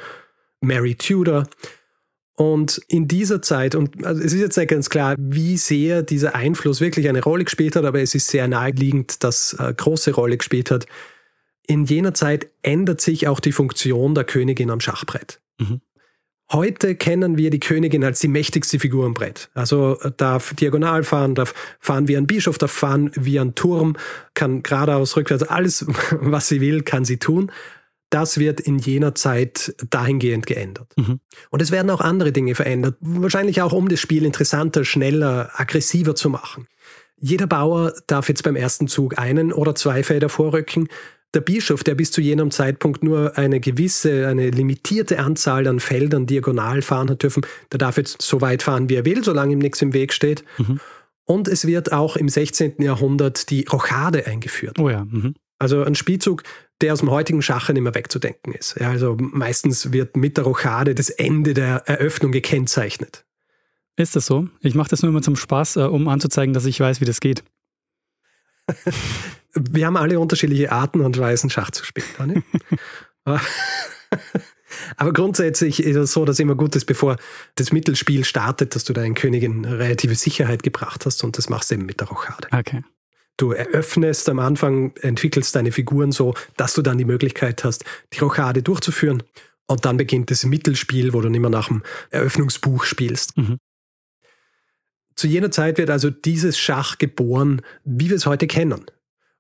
[0.59, 1.47] Mary Tudor,
[2.35, 6.35] und in dieser Zeit, und also es ist jetzt nicht ganz klar, wie sehr dieser
[6.35, 10.37] Einfluss wirklich eine Rolle gespielt hat, aber es ist sehr naheliegend, dass eine große Rolle
[10.37, 10.85] gespielt hat.
[11.65, 15.39] In jener Zeit ändert sich auch die Funktion der Königin am Schachbrett.
[15.59, 15.79] Mhm.
[16.51, 19.49] Heute kennen wir die Königin als die mächtigste Figur am Brett.
[19.55, 23.95] Also darf diagonal fahren, darf fahren wie ein Bischof, darf fahren wie ein Turm,
[24.35, 27.49] kann geradeaus, rückwärts, alles, was sie will, kann sie tun
[28.15, 30.93] das wird in jener Zeit dahingehend geändert.
[30.95, 31.19] Mhm.
[31.49, 36.15] Und es werden auch andere Dinge verändert, wahrscheinlich auch um das Spiel interessanter, schneller, aggressiver
[36.15, 36.67] zu machen.
[37.17, 40.87] Jeder Bauer darf jetzt beim ersten Zug einen oder zwei Felder vorrücken.
[41.33, 46.25] Der Bischof, der bis zu jenem Zeitpunkt nur eine gewisse, eine limitierte Anzahl an Feldern
[46.25, 49.59] diagonal fahren hat dürfen, der darf jetzt so weit fahren, wie er will, solange ihm
[49.59, 50.45] nichts im Weg steht.
[50.57, 50.79] Mhm.
[51.25, 52.75] Und es wird auch im 16.
[52.79, 54.79] Jahrhundert die Rochade eingeführt.
[54.79, 55.03] Oh ja.
[55.03, 55.33] Mhm.
[55.59, 56.43] Also ein Spielzug,
[56.81, 58.75] der aus dem heutigen Schach nicht mehr wegzudenken ist.
[58.79, 63.25] Ja, also meistens wird mit der Rochade das Ende der Eröffnung gekennzeichnet.
[63.97, 64.49] Ist das so?
[64.59, 67.19] Ich mache das nur immer zum Spaß, äh, um anzuzeigen, dass ich weiß, wie das
[67.21, 67.43] geht.
[69.53, 72.43] Wir haben alle unterschiedliche Arten und Weisen, Schach zu spielen.
[74.97, 77.15] Aber grundsätzlich ist es so, dass immer gut ist, bevor
[77.55, 81.75] das Mittelspiel startet, dass du deinen Königin relative Sicherheit gebracht hast und das machst du
[81.75, 82.49] eben mit der Rochade.
[82.51, 82.83] Okay.
[83.37, 88.19] Du eröffnest am Anfang, entwickelst deine Figuren so, dass du dann die Möglichkeit hast, die
[88.19, 89.23] Rochade durchzuführen.
[89.67, 93.37] Und dann beginnt das Mittelspiel, wo du nicht mehr nach dem Eröffnungsbuch spielst.
[93.37, 93.57] Mhm.
[95.15, 98.85] Zu jener Zeit wird also dieses Schach geboren, wie wir es heute kennen.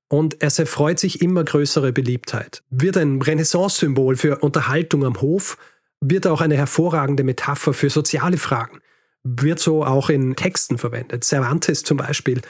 [0.07, 2.63] Und es erfreut sich immer größere Beliebtheit.
[2.69, 5.57] Wird ein Renaissance-Symbol für Unterhaltung am Hof,
[5.99, 8.79] wird auch eine hervorragende Metapher für soziale Fragen,
[9.23, 11.23] wird so auch in Texten verwendet.
[11.23, 12.41] Cervantes zum Beispiel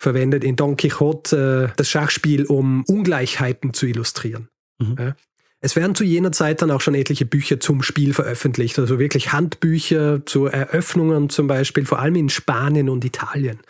[0.00, 4.48] verwendet in Don Quixote äh, das Schachspiel, um Ungleichheiten zu illustrieren.
[4.78, 4.96] Mhm.
[4.98, 5.16] Ja.
[5.60, 9.32] Es werden zu jener Zeit dann auch schon etliche Bücher zum Spiel veröffentlicht, also wirklich
[9.32, 13.60] Handbücher zu Eröffnungen zum Beispiel, vor allem in Spanien und Italien.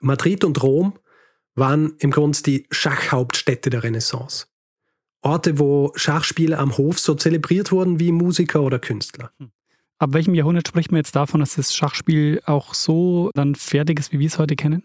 [0.00, 0.94] Madrid und Rom
[1.54, 4.46] waren im Grunde die Schachhauptstädte der Renaissance.
[5.20, 9.30] Orte, wo Schachspiele am Hof so zelebriert wurden wie Musiker oder Künstler.
[9.38, 9.50] Hm.
[9.98, 14.12] Ab welchem Jahrhundert spricht man jetzt davon, dass das Schachspiel auch so dann fertig ist,
[14.12, 14.82] wie wir es heute kennen?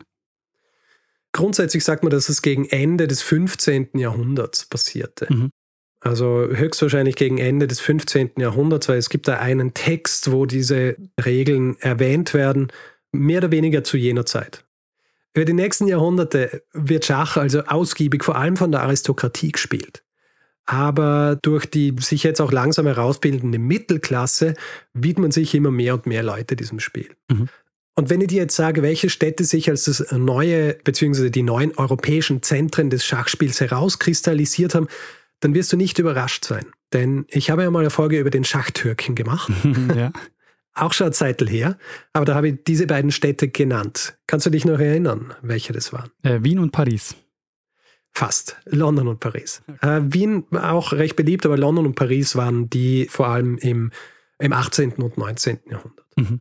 [1.39, 3.91] Grundsätzlich sagt man, dass es gegen Ende des 15.
[3.93, 5.25] Jahrhunderts passierte.
[5.30, 5.52] Mhm.
[6.02, 8.32] Also höchstwahrscheinlich gegen Ende des 15.
[8.39, 12.73] Jahrhunderts, weil es gibt da einen Text, wo diese Regeln erwähnt werden,
[13.13, 14.65] mehr oder weniger zu jener Zeit.
[15.34, 20.04] Über die nächsten Jahrhunderte wird Schach also ausgiebig vor allem von der Aristokratie gespielt.
[20.65, 24.56] Aber durch die sich jetzt auch langsam herausbildende Mittelklasse
[24.93, 27.15] widmen sich immer mehr und mehr Leute diesem Spiel.
[27.30, 27.47] Mhm.
[27.99, 31.29] Und wenn ich dir jetzt sage, welche Städte sich als das neue bzw.
[31.29, 34.88] die neuen europäischen Zentren des Schachspiels herauskristallisiert haben,
[35.41, 36.67] dann wirst du nicht überrascht sein.
[36.93, 39.51] Denn ich habe ja mal eine Folge über den Schachtürken gemacht.
[39.97, 40.13] ja.
[40.75, 41.77] Auch schon eine Zeit her,
[42.13, 44.17] aber da habe ich diese beiden Städte genannt.
[44.27, 46.09] Kannst du dich noch erinnern, welche das waren?
[46.23, 47.17] Äh, Wien und Paris.
[48.13, 48.55] Fast.
[48.63, 49.62] London und Paris.
[49.81, 53.91] Äh, Wien war auch recht beliebt, aber London und Paris waren die vor allem im,
[54.38, 54.93] im 18.
[54.93, 55.59] und 19.
[55.69, 56.05] Jahrhundert.
[56.15, 56.39] Mhm.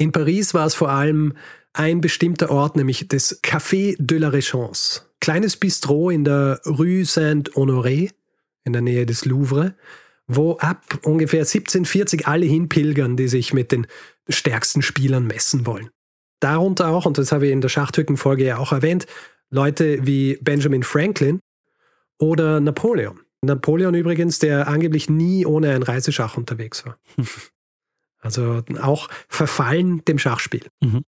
[0.00, 1.34] In Paris war es vor allem
[1.74, 5.02] ein bestimmter Ort, nämlich das Café de la Régence.
[5.20, 8.10] Kleines Bistro in der Rue Saint-Honoré
[8.64, 9.74] in der Nähe des Louvre,
[10.26, 13.86] wo ab ungefähr 1740 alle hinpilgern, die sich mit den
[14.26, 15.90] stärksten Spielern messen wollen.
[16.40, 19.06] Darunter auch, und das habe ich in der Schachtücken-Folge ja auch erwähnt,
[19.50, 21.40] Leute wie Benjamin Franklin
[22.18, 23.20] oder Napoleon.
[23.42, 26.96] Napoleon übrigens, der angeblich nie ohne ein Reiseschach unterwegs war.
[28.20, 30.66] Also auch verfallen dem Schachspiel.
[30.80, 31.04] Mhm.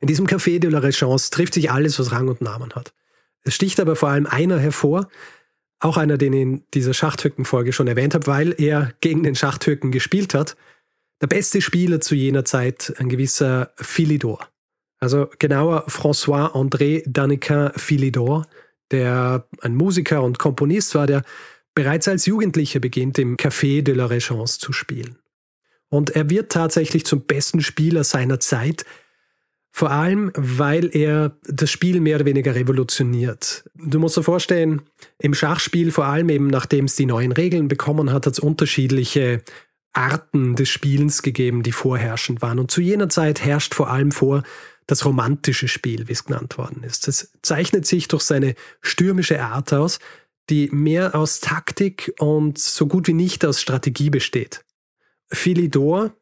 [0.00, 2.92] In diesem Café de la Régence trifft sich alles, was Rang und Namen hat.
[3.42, 5.08] Es sticht aber vor allem einer hervor,
[5.80, 9.90] auch einer, den ich in dieser Schachtürken-Folge schon erwähnt habe, weil er gegen den Schachtürken
[9.90, 10.56] gespielt hat.
[11.22, 14.46] Der beste Spieler zu jener Zeit, ein gewisser Philidor.
[15.00, 18.46] Also genauer François-André Daniquin Philidor,
[18.90, 21.22] der ein Musiker und Komponist war, der
[21.74, 25.16] bereits als Jugendlicher beginnt, im Café de la Régence zu spielen.
[25.90, 28.84] Und er wird tatsächlich zum besten Spieler seiner Zeit,
[29.72, 33.64] vor allem, weil er das Spiel mehr oder weniger revolutioniert.
[33.74, 34.82] Du musst dir vorstellen,
[35.18, 39.42] im Schachspiel, vor allem eben nachdem es die neuen Regeln bekommen hat, hat es unterschiedliche
[39.92, 42.58] Arten des Spielens gegeben, die vorherrschend waren.
[42.58, 44.42] Und zu jener Zeit herrscht vor allem vor
[44.86, 47.06] das romantische Spiel, wie es genannt worden ist.
[47.06, 50.00] Es zeichnet sich durch seine stürmische Art aus,
[50.48, 54.64] die mehr aus Taktik und so gut wie nicht aus Strategie besteht.
[55.32, 56.12] Philidor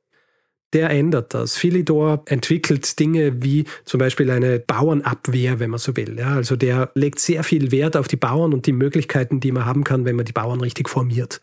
[0.72, 1.56] der ändert das.
[1.56, 6.18] Philidor entwickelt Dinge wie zum Beispiel eine Bauernabwehr, wenn man so will.
[6.18, 9.64] Ja, also der legt sehr viel Wert auf die Bauern und die Möglichkeiten, die man
[9.64, 11.40] haben kann, wenn man die Bauern richtig formiert.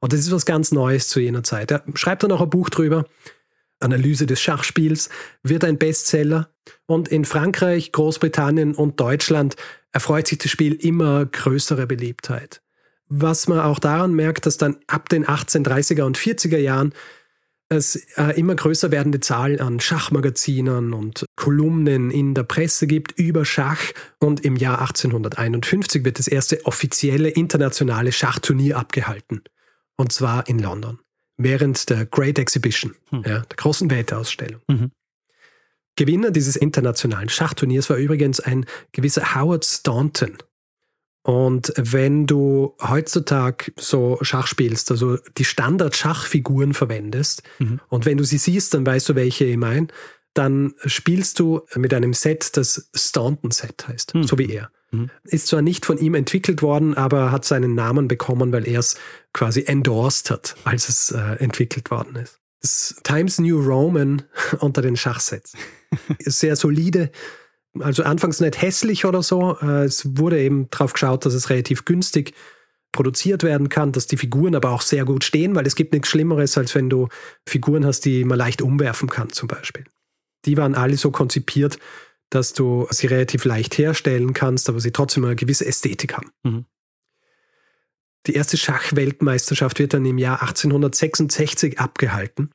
[0.00, 1.70] Und das ist was ganz Neues zu jener Zeit.
[1.70, 3.04] Er schreibt dann auch ein Buch drüber.
[3.78, 5.10] Analyse des Schachspiels
[5.42, 6.48] wird ein Bestseller.
[6.86, 9.56] Und in Frankreich, Großbritannien und Deutschland
[9.92, 12.61] erfreut sich das Spiel immer größere Beliebtheit.
[13.14, 16.94] Was man auch daran merkt, dass dann ab den 1830er und 40er Jahren
[17.68, 23.44] es äh, immer größer werdende Zahl an Schachmagazinen und Kolumnen in der Presse gibt über
[23.44, 29.42] Schach und im Jahr 1851 wird das erste offizielle internationale Schachturnier abgehalten
[29.96, 30.98] und zwar in London
[31.36, 33.24] während der Great Exhibition, hm.
[33.26, 34.60] ja, der großen Weltausstellung.
[34.68, 34.90] Mhm.
[35.96, 40.38] Gewinner dieses internationalen Schachturniers war übrigens ein gewisser Howard Staunton.
[41.22, 47.80] Und wenn du heutzutage so Schach spielst, also die Standard-Schachfiguren verwendest, mhm.
[47.88, 49.86] und wenn du sie siehst, dann weißt du, welche ich meine,
[50.34, 54.24] dann spielst du mit einem Set, das Staunton-Set heißt, mhm.
[54.24, 54.70] so wie er.
[54.90, 55.10] Mhm.
[55.24, 58.96] Ist zwar nicht von ihm entwickelt worden, aber hat seinen Namen bekommen, weil er es
[59.32, 62.38] quasi endorsed hat, als es äh, entwickelt worden ist.
[62.60, 64.22] Das Times New Roman
[64.58, 65.54] unter den Schachsets.
[66.18, 67.10] Sehr solide,
[67.78, 69.56] also anfangs nicht hässlich oder so.
[69.60, 72.34] Äh, es wurde eben darauf geschaut, dass es relativ günstig
[72.92, 76.08] produziert werden kann, dass die Figuren aber auch sehr gut stehen, weil es gibt nichts
[76.08, 77.08] Schlimmeres, als wenn du
[77.48, 79.84] Figuren hast, die man leicht umwerfen kann zum Beispiel.
[80.44, 81.78] Die waren alle so konzipiert,
[82.28, 86.30] dass du sie relativ leicht herstellen kannst, aber sie trotzdem eine gewisse Ästhetik haben.
[86.42, 86.64] Mhm.
[88.26, 92.50] Die erste Schachweltmeisterschaft wird dann im Jahr 1866 abgehalten.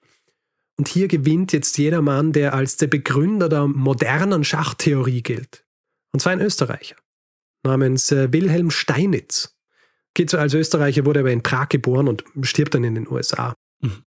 [0.78, 5.66] Und hier gewinnt jetzt jeder Mann, der als der Begründer der modernen Schachtheorie gilt.
[6.12, 6.96] Und zwar ein Österreicher
[7.64, 9.56] namens äh, Wilhelm Steinitz.
[10.14, 13.54] Geht so als Österreicher, wurde aber in Prag geboren und stirbt dann in den USA.
[13.82, 14.04] Mhm.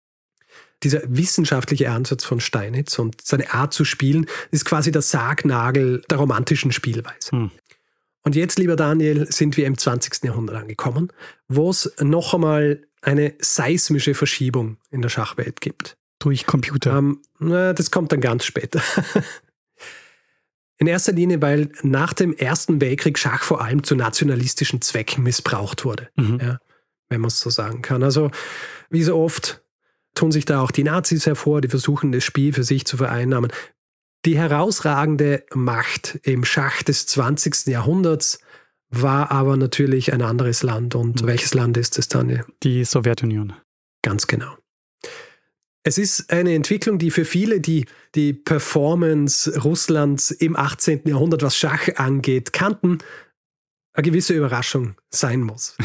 [0.84, 6.20] dieser wissenschaftliche Ansatz von Steinitz und seine Art zu spielen ist quasi der Sargnagel der
[6.20, 7.32] romantischen Spielweise.
[7.32, 7.52] Hm.
[8.24, 10.24] Und jetzt, lieber Daniel, sind wir im 20.
[10.24, 11.12] Jahrhundert angekommen,
[11.48, 15.98] wo es noch einmal eine seismische Verschiebung in der Schachwelt gibt.
[16.20, 16.98] Durch Computer.
[16.98, 18.82] Ähm, na, das kommt dann ganz später.
[20.80, 25.86] In erster Linie, weil nach dem Ersten Weltkrieg Schach vor allem zu nationalistischen Zwecken missbraucht
[25.86, 26.40] wurde, mhm.
[26.40, 26.60] ja,
[27.10, 28.04] wenn man es so sagen kann.
[28.04, 28.30] Also
[28.90, 29.64] wie so oft
[30.14, 33.52] tun sich da auch die Nazis hervor, die versuchen das Spiel für sich zu vereinnahmen.
[34.26, 37.68] Die herausragende Macht im Schach des 20.
[37.68, 38.40] Jahrhunderts
[38.90, 40.96] war aber natürlich ein anderes Land.
[40.96, 41.28] Und mhm.
[41.28, 42.46] welches Land ist es, Daniel?
[42.64, 43.54] Die Sowjetunion.
[44.02, 44.56] Ganz genau.
[45.88, 51.04] Es ist eine Entwicklung, die für viele, die die Performance Russlands im 18.
[51.06, 52.98] Jahrhundert, was Schach angeht, kannten,
[53.94, 55.78] eine gewisse Überraschung sein muss.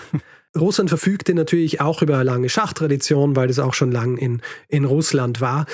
[0.58, 4.84] Russland verfügte natürlich auch über eine lange Schachtradition, weil das auch schon lang in, in
[4.84, 5.66] Russland war.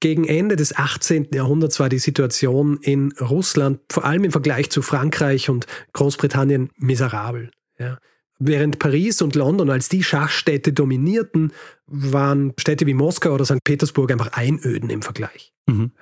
[0.00, 1.28] Gegen Ende des 18.
[1.32, 7.50] Jahrhunderts war die Situation in Russland, vor allem im Vergleich zu Frankreich und Großbritannien, miserabel.
[7.78, 7.96] Ja.
[8.38, 11.52] Während Paris und London als die Schachstädte dominierten,
[11.86, 13.62] waren Städte wie Moskau oder St.
[13.62, 15.52] Petersburg einfach Einöden im Vergleich.
[15.66, 15.92] Mhm.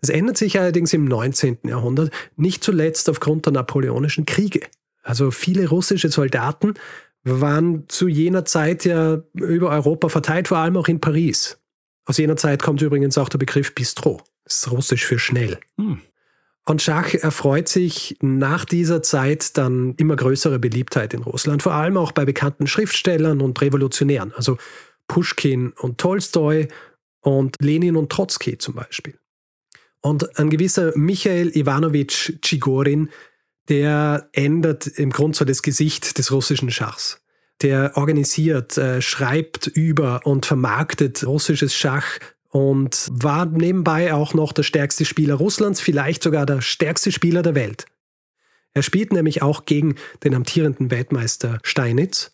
[0.00, 1.58] Das ändert sich allerdings im 19.
[1.64, 4.60] Jahrhundert, nicht zuletzt aufgrund der napoleonischen Kriege.
[5.02, 6.74] Also viele russische Soldaten
[7.22, 11.58] waren zu jener Zeit ja über Europa verteilt, vor allem auch in Paris.
[12.04, 14.20] Aus jener Zeit kommt übrigens auch der Begriff Bistro.
[14.44, 15.58] Das ist russisch für schnell.
[15.78, 16.00] Hm.
[16.66, 21.98] Und Schach erfreut sich nach dieser Zeit dann immer größere Beliebtheit in Russland, vor allem
[21.98, 24.56] auch bei bekannten Schriftstellern und Revolutionären, also
[25.06, 26.68] Pushkin und Tolstoi
[27.20, 29.18] und Lenin und Trotzki zum Beispiel.
[30.00, 33.10] Und ein gewisser Michael Ivanovich Chigorin,
[33.68, 37.20] der ändert im Grunde so das Gesicht des russischen Schachs.
[37.62, 42.18] Der organisiert, äh, schreibt über und vermarktet russisches Schach
[42.54, 47.56] und war nebenbei auch noch der stärkste Spieler Russlands, vielleicht sogar der stärkste Spieler der
[47.56, 47.84] Welt.
[48.74, 52.30] Er spielt nämlich auch gegen den amtierenden Weltmeister Steinitz,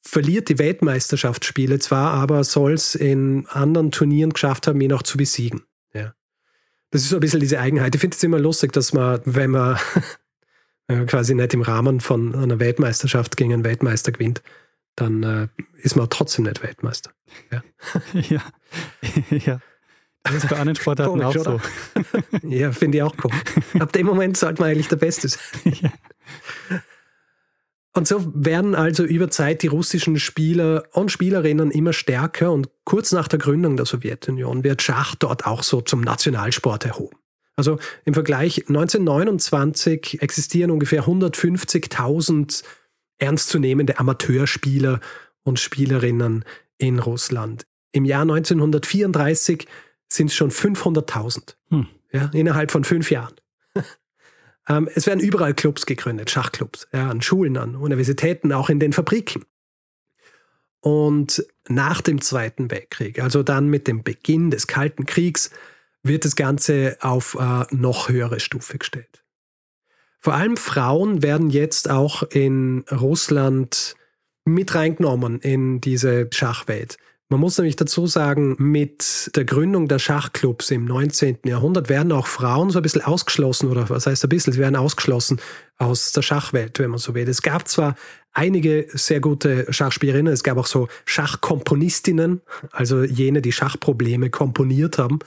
[0.00, 5.18] verliert die Weltmeisterschaftsspiele zwar, aber soll es in anderen Turnieren geschafft haben, ihn auch zu
[5.18, 5.64] besiegen.
[5.92, 6.14] Ja.
[6.90, 7.94] Das ist so ein bisschen diese Eigenheit.
[7.94, 9.78] Ich finde es immer lustig, dass man, wenn man
[11.08, 14.42] quasi nicht im Rahmen von einer Weltmeisterschaft gegen einen Weltmeister gewinnt,
[14.96, 15.48] dann äh,
[15.82, 17.10] ist man trotzdem nicht Weltmeister.
[17.50, 17.62] Ja.
[18.14, 18.42] ja.
[19.30, 19.60] ja.
[20.24, 21.60] Das ist bei anderen Sportarten Komisch, auch so.
[22.48, 23.80] ja, finde ich auch cool.
[23.80, 25.40] Ab dem Moment sollte man eigentlich der Beste sein.
[25.64, 25.90] ja.
[27.94, 33.12] Und so werden also über Zeit die russischen Spieler und Spielerinnen immer stärker und kurz
[33.12, 37.18] nach der Gründung der Sowjetunion wird Schach dort auch so zum Nationalsport erhoben.
[37.56, 42.62] Also im Vergleich 1929 existieren ungefähr 150.000
[43.18, 45.00] ernstzunehmende Amateurspieler
[45.42, 46.44] und Spielerinnen
[46.78, 47.66] in Russland.
[47.92, 49.66] Im Jahr 1934
[50.08, 51.54] sind es schon 500.000.
[51.68, 51.86] Hm.
[52.12, 53.34] Ja, innerhalb von fünf Jahren.
[54.68, 58.92] ähm, es werden überall Clubs gegründet, Schachclubs, ja, an Schulen, an Universitäten, auch in den
[58.92, 59.44] Fabriken.
[60.80, 65.50] Und nach dem Zweiten Weltkrieg, also dann mit dem Beginn des Kalten Kriegs,
[66.02, 69.24] wird das Ganze auf äh, noch höhere Stufe gestellt.
[70.18, 73.96] Vor allem Frauen werden jetzt auch in Russland
[74.44, 76.96] mit reingenommen in diese Schachwelt.
[77.32, 81.38] Man muss nämlich dazu sagen, mit der Gründung der Schachclubs im 19.
[81.46, 84.76] Jahrhundert werden auch Frauen so ein bisschen ausgeschlossen, oder was heißt ein bisschen, sie werden
[84.76, 85.40] ausgeschlossen
[85.78, 87.26] aus der Schachwelt, wenn man so will.
[87.26, 87.94] Es gab zwar
[88.34, 95.20] einige sehr gute Schachspielerinnen, es gab auch so Schachkomponistinnen, also jene, die Schachprobleme komponiert haben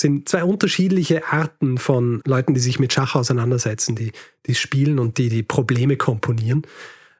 [0.00, 4.12] sind zwei unterschiedliche Arten von Leuten, die sich mit Schach auseinandersetzen, die,
[4.46, 6.62] die spielen und die die Probleme komponieren.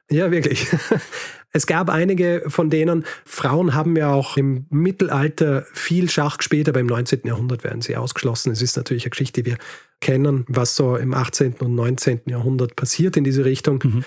[0.09, 0.67] Ja, wirklich.
[1.51, 6.79] Es gab einige von denen, Frauen haben ja auch im Mittelalter viel Schach gespielt, aber
[6.79, 7.21] im 19.
[7.23, 8.51] Jahrhundert werden sie ausgeschlossen.
[8.51, 9.57] Es ist natürlich eine Geschichte, die wir
[9.99, 11.55] kennen, was so im 18.
[11.59, 12.21] und 19.
[12.27, 13.81] Jahrhundert passiert in diese Richtung.
[13.83, 14.03] Mhm.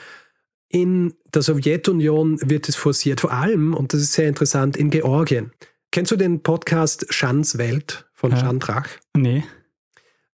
[0.68, 5.52] In der Sowjetunion wird es forciert, vor allem, und das ist sehr interessant, in Georgien.
[5.90, 8.40] Kennst du den Podcast Schans Welt von ja.
[8.40, 8.88] Jean Drach?
[9.14, 9.42] Nee.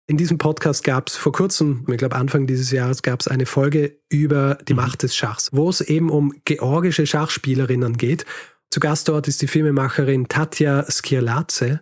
[0.10, 3.46] In diesem Podcast gab es vor kurzem, ich glaube Anfang dieses Jahres, gab es eine
[3.46, 4.80] Folge über die mhm.
[4.80, 8.26] Macht des Schachs, wo es eben um georgische Schachspielerinnen geht.
[8.72, 11.82] Zu Gast dort ist die Filmemacherin Tatja Skirlaze,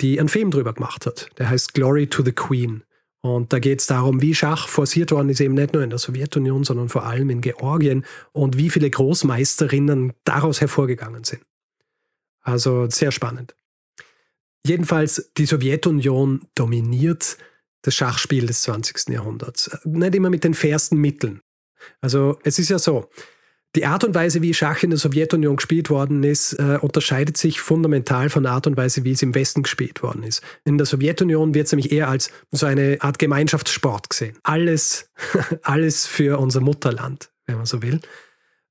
[0.00, 1.28] die einen Film drüber gemacht hat.
[1.36, 2.82] Der heißt Glory to the Queen.
[3.20, 5.98] Und da geht es darum, wie Schach forciert worden ist, eben nicht nur in der
[5.98, 11.42] Sowjetunion, sondern vor allem in Georgien und wie viele Großmeisterinnen daraus hervorgegangen sind.
[12.40, 13.54] Also sehr spannend.
[14.64, 17.36] Jedenfalls, die Sowjetunion dominiert
[17.86, 19.08] das Schachspiel des 20.
[19.10, 19.70] Jahrhunderts.
[19.84, 21.40] Nicht immer mit den fairsten Mitteln.
[22.00, 23.08] Also es ist ja so,
[23.76, 27.60] Die Art und Weise, wie Schach in der Sowjetunion gespielt worden ist, äh, unterscheidet sich
[27.60, 30.40] fundamental von der Art und Weise, wie es im Westen gespielt worden ist.
[30.64, 34.38] In der Sowjetunion wird es nämlich eher als so eine Art Gemeinschaftssport gesehen.
[34.42, 35.10] Alles,
[35.62, 38.00] alles für unser Mutterland, wenn man so will.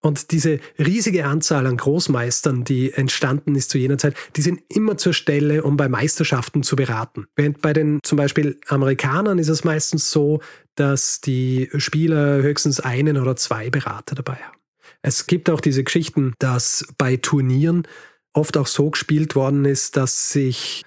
[0.06, 4.98] Und diese riesige Anzahl an Großmeistern, die entstanden ist zu jener Zeit, die sind immer
[4.98, 7.26] zur Stelle, um bei Meisterschaften zu beraten.
[7.36, 10.42] Während bei den zum Beispiel Amerikanern ist es meistens so,
[10.76, 14.60] dass die Spieler höchstens einen oder zwei Berater dabei haben.
[15.02, 17.88] Es gibt auch diese Geschichten, dass bei Turnieren
[18.32, 20.84] oft auch so gespielt worden ist, dass sich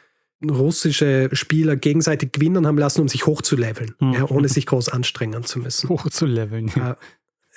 [0.48, 4.12] russische Spieler gegenseitig gewinnen haben lassen, um sich hochzuleveln, mhm.
[4.12, 5.88] ja, ohne sich groß anstrengen zu müssen.
[5.88, 6.70] Hochzuleveln.
[6.76, 6.96] Ja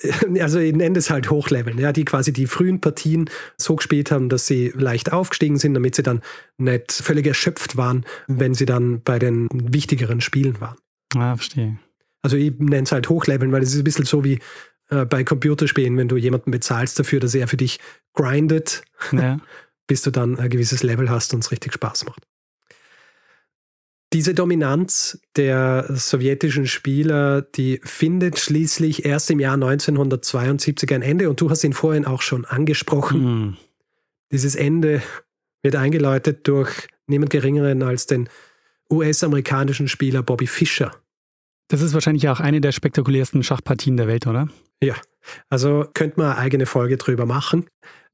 [0.41, 4.29] also ich nenne es halt Hochleveln, ja, die quasi die frühen Partien so gespielt haben,
[4.29, 6.21] dass sie leicht aufgestiegen sind, damit sie dann
[6.57, 10.77] nicht völlig erschöpft waren, wenn sie dann bei den wichtigeren Spielen waren.
[11.15, 11.77] Ah, verstehe.
[12.21, 14.39] Also ich nenne es halt Hochleveln, weil es ist ein bisschen so wie
[14.89, 17.79] äh, bei Computerspielen, wenn du jemanden bezahlst dafür, dass er für dich
[18.13, 19.39] grindet, ja.
[19.87, 22.25] bis du dann ein gewisses Level hast und es richtig Spaß macht.
[24.13, 31.39] Diese Dominanz der sowjetischen Spieler, die findet schließlich erst im Jahr 1972 ein Ende und
[31.39, 33.23] du hast ihn vorhin auch schon angesprochen.
[33.23, 33.57] Mhm.
[34.31, 35.01] Dieses Ende
[35.63, 38.27] wird eingeläutet durch niemand Geringeren als den
[38.89, 40.91] US-amerikanischen Spieler Bobby Fischer.
[41.69, 44.49] Das ist wahrscheinlich auch eine der spektakulärsten Schachpartien der Welt, oder?
[44.83, 44.95] Ja,
[45.49, 47.67] also könnte man eine eigene Folge drüber machen.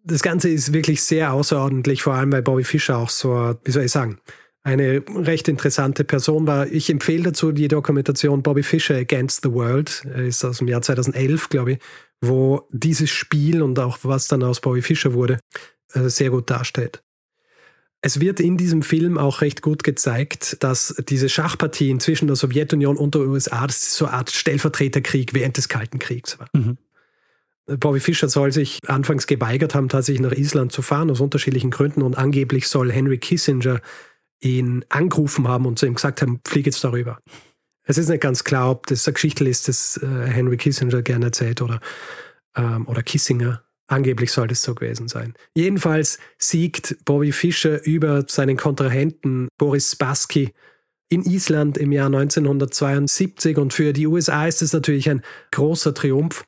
[0.03, 3.85] Das Ganze ist wirklich sehr außerordentlich, vor allem weil Bobby Fischer auch so, wie soll
[3.85, 4.19] ich sagen,
[4.63, 6.67] eine recht interessante Person war.
[6.67, 11.49] Ich empfehle dazu die Dokumentation Bobby Fischer Against the World, ist aus dem Jahr 2011,
[11.49, 11.79] glaube ich,
[12.21, 15.39] wo dieses Spiel und auch was dann aus Bobby Fischer wurde,
[15.93, 17.01] äh, sehr gut darstellt.
[18.01, 22.95] Es wird in diesem Film auch recht gut gezeigt, dass diese Schachpartien zwischen der Sowjetunion
[22.95, 26.47] und der USA, das so eine Art Stellvertreterkrieg während des Kalten Kriegs war.
[26.53, 26.77] Mhm.
[27.65, 32.01] Bobby Fischer soll sich anfangs geweigert haben, tatsächlich nach Island zu fahren, aus unterschiedlichen Gründen.
[32.01, 33.81] Und angeblich soll Henry Kissinger
[34.41, 37.19] ihn angerufen haben und zu ihm gesagt haben, flieg jetzt darüber.
[37.83, 41.27] Es ist nicht ganz klar, ob das eine Geschichte ist, das äh, Henry Kissinger gerne
[41.27, 41.79] erzählt oder,
[42.55, 43.63] ähm, oder Kissinger.
[43.87, 45.33] Angeblich soll das so gewesen sein.
[45.55, 50.53] Jedenfalls siegt Bobby Fischer über seinen Kontrahenten Boris Spassky
[51.09, 55.21] in Island im Jahr 1972 und für die USA ist es natürlich ein
[55.51, 56.43] großer Triumph.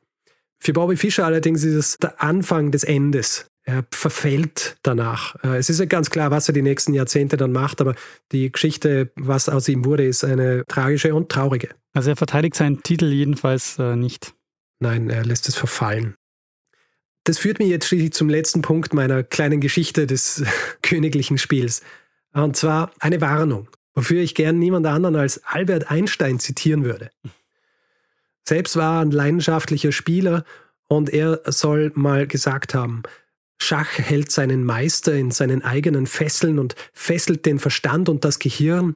[0.61, 5.35] Für Bobby Fischer allerdings ist es der Anfang des Endes er verfällt danach.
[5.43, 7.95] Äh, es ist ja ganz klar, was er die nächsten Jahrzehnte dann macht, aber
[8.31, 11.69] die Geschichte, was aus ihm wurde, ist eine tragische und traurige.
[11.93, 14.33] Also er verteidigt seinen Titel jedenfalls äh, nicht.
[14.79, 16.15] Nein, er lässt es verfallen.
[17.25, 20.43] Das führt mich jetzt schließlich zum letzten Punkt meiner kleinen Geschichte des
[20.81, 21.81] königlichen Spiels.
[22.33, 27.11] Und zwar eine Warnung, wofür ich gern niemand anderen als Albert Einstein zitieren würde.
[28.47, 30.43] Selbst war er ein leidenschaftlicher Spieler
[30.87, 33.03] und er soll mal gesagt haben,
[33.61, 38.95] Schach hält seinen Meister in seinen eigenen Fesseln und fesselt den Verstand und das Gehirn,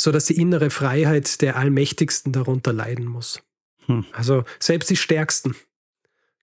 [0.00, 3.40] so dass die innere Freiheit der Allmächtigsten darunter leiden muss.
[3.86, 4.04] Hm.
[4.12, 5.54] Also selbst die Stärksten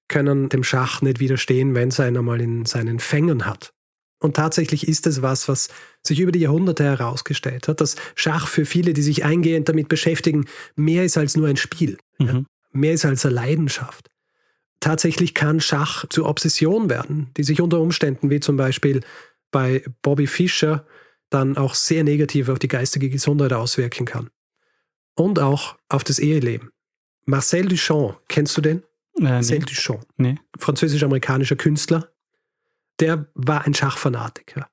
[0.07, 3.73] können dem Schach nicht widerstehen, wenn es einer mal in seinen Fängen hat.
[4.19, 5.69] Und tatsächlich ist es was, was
[6.01, 10.45] sich über die Jahrhunderte herausgestellt hat, dass Schach für viele, die sich eingehend damit beschäftigen,
[10.75, 11.97] mehr ist als nur ein Spiel.
[12.17, 12.27] Mhm.
[12.27, 12.43] Ja?
[12.71, 14.09] Mehr ist als eine Leidenschaft
[14.79, 19.01] tatsächlich kann Schach zur Obsession werden, die sich unter Umständen, wie zum Beispiel
[19.51, 20.85] bei Bobby Fischer,
[21.29, 24.29] dann auch sehr negativ auf die geistige Gesundheit auswirken kann.
[25.15, 26.71] Und auch auf das Eheleben.
[27.25, 28.83] Marcel Duchamp, kennst du den?
[29.17, 29.65] Äh, Marcel nee.
[29.65, 30.35] Duchamp, nee.
[30.57, 32.09] französisch-amerikanischer Künstler,
[32.99, 34.67] der war ein Schachfanatiker.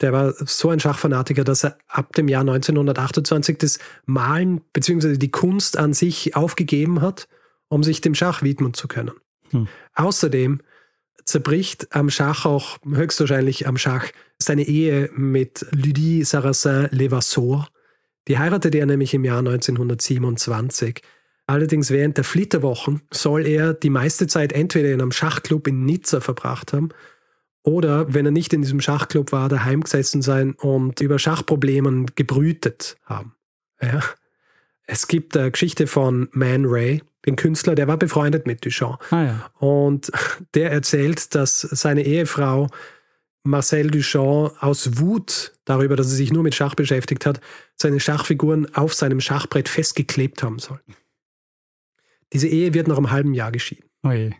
[0.00, 5.16] Der war so ein Schachfanatiker, dass er ab dem Jahr 1928 das Malen bzw.
[5.16, 7.28] die Kunst an sich aufgegeben hat,
[7.68, 9.12] um sich dem Schach widmen zu können.
[9.52, 9.68] Hm.
[9.94, 10.60] Außerdem
[11.24, 17.68] zerbricht am Schach auch höchstwahrscheinlich am Schach seine Ehe mit Lydie Sarrazin Levasseur.
[18.28, 21.00] Die heiratete er nämlich im Jahr 1927.
[21.46, 26.20] Allerdings während der Flitterwochen soll er die meiste Zeit entweder in einem Schachclub in Nizza
[26.20, 26.90] verbracht haben
[27.64, 32.96] oder, wenn er nicht in diesem Schachclub war, daheim gesessen sein und über Schachproblemen gebrütet
[33.04, 33.34] haben.
[33.80, 34.00] Ja.
[34.92, 39.00] Es gibt eine Geschichte von Man Ray, den Künstler, der war befreundet mit Duchamp.
[39.10, 39.50] Ah, ja.
[39.58, 40.12] Und
[40.54, 42.68] der erzählt, dass seine Ehefrau
[43.42, 47.40] Marcel Duchamp aus Wut darüber, dass er sich nur mit Schach beschäftigt hat,
[47.74, 50.80] seine Schachfiguren auf seinem Schachbrett festgeklebt haben soll.
[52.34, 53.88] Diese Ehe wird nach einem halben Jahr geschieden.
[54.02, 54.34] Oje.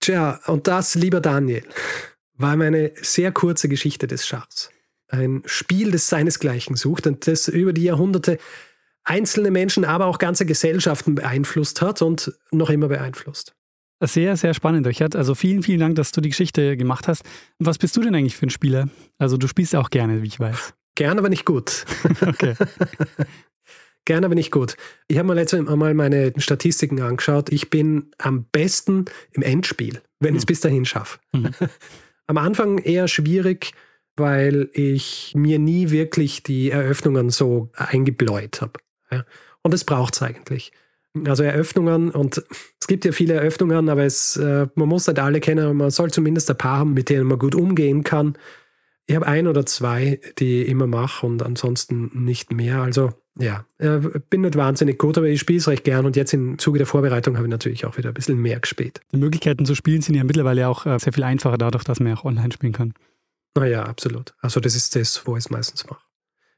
[0.00, 1.62] Tja, und das, lieber Daniel,
[2.34, 4.72] war meine sehr kurze Geschichte des Schachs.
[5.08, 8.38] Ein Spiel, das seinesgleichen sucht und das über die Jahrhunderte
[9.04, 13.54] einzelne Menschen, aber auch ganze Gesellschaften beeinflusst hat und noch immer beeinflusst.
[14.00, 15.16] Sehr, sehr spannend, Richard.
[15.16, 17.24] Also vielen, vielen Dank, dass du die Geschichte gemacht hast.
[17.58, 18.88] Was bist du denn eigentlich für ein Spieler?
[19.18, 20.74] Also du spielst auch gerne, wie ich weiß.
[20.94, 21.84] Gerne, aber nicht gut.
[22.20, 22.54] okay.
[24.04, 24.78] Gerne, aber nicht gut.
[25.06, 27.52] Ich habe mir letztes Mal meine Statistiken angeschaut.
[27.52, 30.46] Ich bin am besten im Endspiel, wenn ich es mhm.
[30.46, 31.18] bis dahin schaffe.
[31.32, 31.50] Mhm.
[32.26, 33.72] Am Anfang eher schwierig,
[34.18, 38.80] weil ich mir nie wirklich die Eröffnungen so eingebläut habe.
[39.10, 39.24] Ja.
[39.62, 40.72] Und es braucht es eigentlich.
[41.26, 42.42] Also Eröffnungen und
[42.80, 46.10] es gibt ja viele Eröffnungen, aber es, äh, man muss nicht alle kennen, man soll
[46.10, 48.36] zumindest ein paar haben, mit denen man gut umgehen kann.
[49.06, 52.82] Ich habe ein oder zwei, die ich immer mache und ansonsten nicht mehr.
[52.82, 54.00] Also ja, äh,
[54.30, 56.86] bin nicht wahnsinnig gut, aber ich spiele es recht gern und jetzt im Zuge der
[56.86, 59.00] Vorbereitung habe ich natürlich auch wieder ein bisschen mehr gespielt.
[59.12, 62.14] Die Möglichkeiten zu spielen sind ja mittlerweile auch äh, sehr viel einfacher dadurch, dass man
[62.14, 62.94] auch online spielen kann.
[63.54, 64.34] Naja, absolut.
[64.40, 66.02] Also das ist das, wo ich es meistens mache.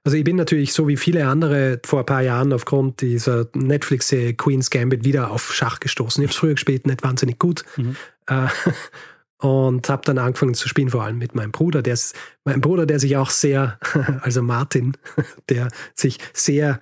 [0.03, 4.34] Also ich bin natürlich so wie viele andere vor ein paar Jahren aufgrund dieser Netflix-Serie
[4.34, 6.22] Queen's Gambit wieder auf Schach gestoßen.
[6.22, 7.64] Ich habe es früher gespielt, nicht wahnsinnig gut.
[7.76, 7.97] Mhm.
[8.26, 8.49] Äh,
[9.47, 11.82] und habe dann angefangen zu spielen, vor allem mit meinem Bruder.
[11.82, 12.14] Der ist,
[12.45, 13.78] mein Bruder, der sich auch sehr,
[14.22, 14.97] also Martin,
[15.51, 16.80] der sich sehr,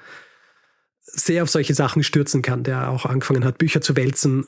[1.00, 4.44] sehr auf solche Sachen stürzen kann, der auch angefangen hat, Bücher zu wälzen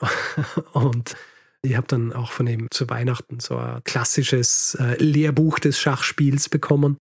[0.73, 1.15] und
[1.63, 6.49] ich habe dann auch von ihm zu Weihnachten so ein klassisches äh, Lehrbuch des Schachspiels
[6.49, 6.97] bekommen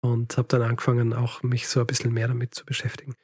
[0.00, 3.14] und habe dann angefangen, auch mich so ein bisschen mehr damit zu beschäftigen.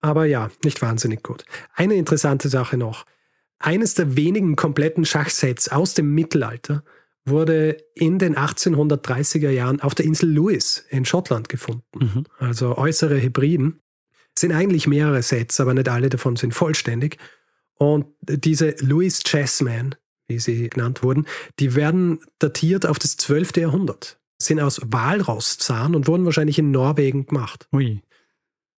[0.00, 1.44] Aber ja, nicht wahnsinnig gut.
[1.74, 3.04] Eine interessante Sache noch.
[3.58, 6.82] Eines der wenigen kompletten Schachsets aus dem Mittelalter
[7.26, 11.84] wurde in den 1830er Jahren auf der Insel Lewis in Schottland gefunden.
[11.98, 12.24] Mhm.
[12.38, 13.80] Also äußere Hybriden.
[14.36, 17.18] Sind eigentlich mehrere Sets, aber nicht alle davon sind vollständig.
[17.76, 19.94] Und diese Lewis Chessmen,
[20.28, 21.26] wie sie genannt wurden,
[21.58, 23.56] die werden datiert auf das 12.
[23.56, 27.68] Jahrhundert sind aus Walrosszahn und wurden wahrscheinlich in Norwegen gemacht.
[27.72, 28.02] Ui.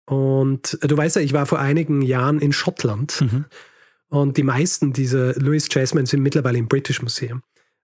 [0.05, 3.45] Und äh, du weißt ja, ich war vor einigen Jahren in Schottland mhm.
[4.09, 7.41] und die meisten dieser Louis Jasmine sind mittlerweile im British Museum.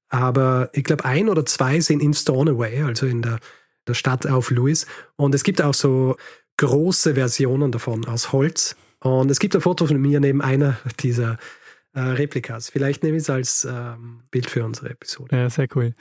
[0.09, 3.39] Aber ich glaube, ein oder zwei sind in Stornoway, also in der,
[3.87, 4.85] der Stadt auf Lewis.
[5.15, 6.17] Und es gibt auch so
[6.57, 8.75] große Versionen davon aus Holz.
[8.99, 11.37] Und es gibt ein Foto von mir neben einer dieser
[11.93, 12.69] äh, Replikas.
[12.69, 15.35] Vielleicht nehme ich es als ähm, Bild für unsere Episode.
[15.35, 15.93] Ja, sehr cool.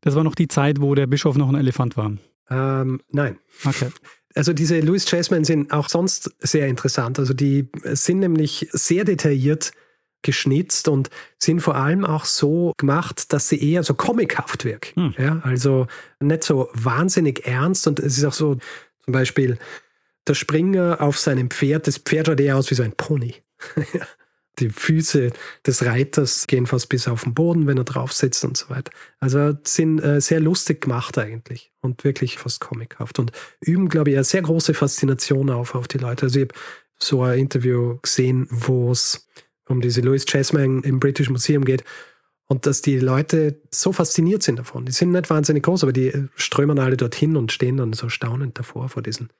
[0.00, 2.12] Das war noch die Zeit, wo der Bischof noch ein Elefant war.
[2.50, 3.38] Ähm, nein.
[3.64, 3.88] Okay.
[4.36, 7.18] Also diese Louis Chessmen sind auch sonst sehr interessant.
[7.18, 9.72] Also die sind nämlich sehr detailliert
[10.22, 15.14] geschnitzt und sind vor allem auch so gemacht, dass sie eher so comichaft wirken.
[15.14, 15.14] Hm.
[15.18, 15.86] Ja, also
[16.20, 18.56] nicht so wahnsinnig ernst und es ist auch so
[19.04, 19.58] zum Beispiel
[20.26, 23.34] der Springer auf seinem Pferd, das Pferd schaut eher aus wie so ein Pony.
[24.58, 25.30] Die Füße
[25.66, 28.92] des Reiters gehen fast bis auf den Boden, wenn er drauf sitzt und so weiter.
[29.18, 34.16] Also sind äh, sehr lustig gemacht eigentlich und wirklich fast comichaft und üben, glaube ich,
[34.16, 36.26] eine sehr große Faszination auf, auf die Leute.
[36.26, 36.54] Also ich habe
[36.98, 39.26] so ein Interview gesehen, wo es
[39.68, 41.84] um diese Louis Chessman im British Museum geht
[42.46, 44.84] und dass die Leute so fasziniert sind davon.
[44.84, 48.58] Die sind nicht wahnsinnig groß, aber die strömen alle dorthin und stehen dann so staunend
[48.58, 49.30] davor vor, diesen,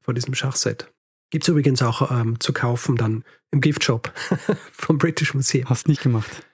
[0.00, 0.92] vor diesem Schachset.
[1.32, 4.12] Gibt es übrigens auch ähm, zu kaufen dann im Giftshop
[4.72, 5.66] vom British Museum.
[5.66, 6.46] Hast nicht gemacht?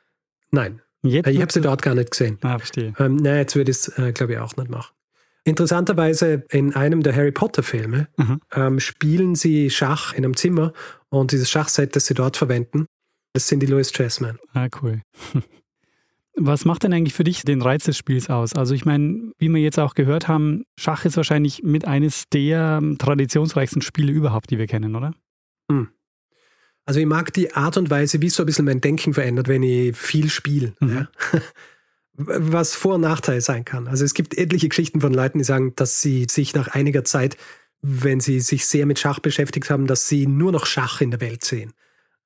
[0.52, 0.80] Nein.
[1.02, 2.38] Jetzt ich habe sie dort gar nicht gesehen.
[2.42, 2.94] Ah, verstehe.
[2.96, 4.94] Ähm, naja, jetzt würde ich es, äh, glaube ich, auch nicht machen.
[5.42, 8.40] Interessanterweise in einem der Harry Potter-Filme mhm.
[8.52, 10.72] ähm, spielen sie Schach in einem Zimmer
[11.08, 12.86] und dieses Schachset, das sie dort verwenden,
[13.32, 14.38] das sind die Louis Chessmen.
[14.54, 15.02] Ah, cool.
[16.40, 18.54] Was macht denn eigentlich für dich den Reiz des Spiels aus?
[18.54, 22.80] Also ich meine, wie wir jetzt auch gehört haben, Schach ist wahrscheinlich mit eines der
[22.98, 25.12] traditionsreichsten Spiele überhaupt, die wir kennen, oder?
[25.70, 25.88] Hm.
[26.86, 29.48] Also ich mag die Art und Weise, wie es so ein bisschen mein Denken verändert,
[29.48, 30.74] wenn ich viel spiele.
[30.80, 30.90] Mhm.
[30.90, 31.08] Ja?
[32.14, 33.86] Was Vor- und Nachteil sein kann.
[33.86, 37.36] Also es gibt etliche Geschichten von Leuten, die sagen, dass sie sich nach einiger Zeit,
[37.82, 41.20] wenn sie sich sehr mit Schach beschäftigt haben, dass sie nur noch Schach in der
[41.20, 41.74] Welt sehen.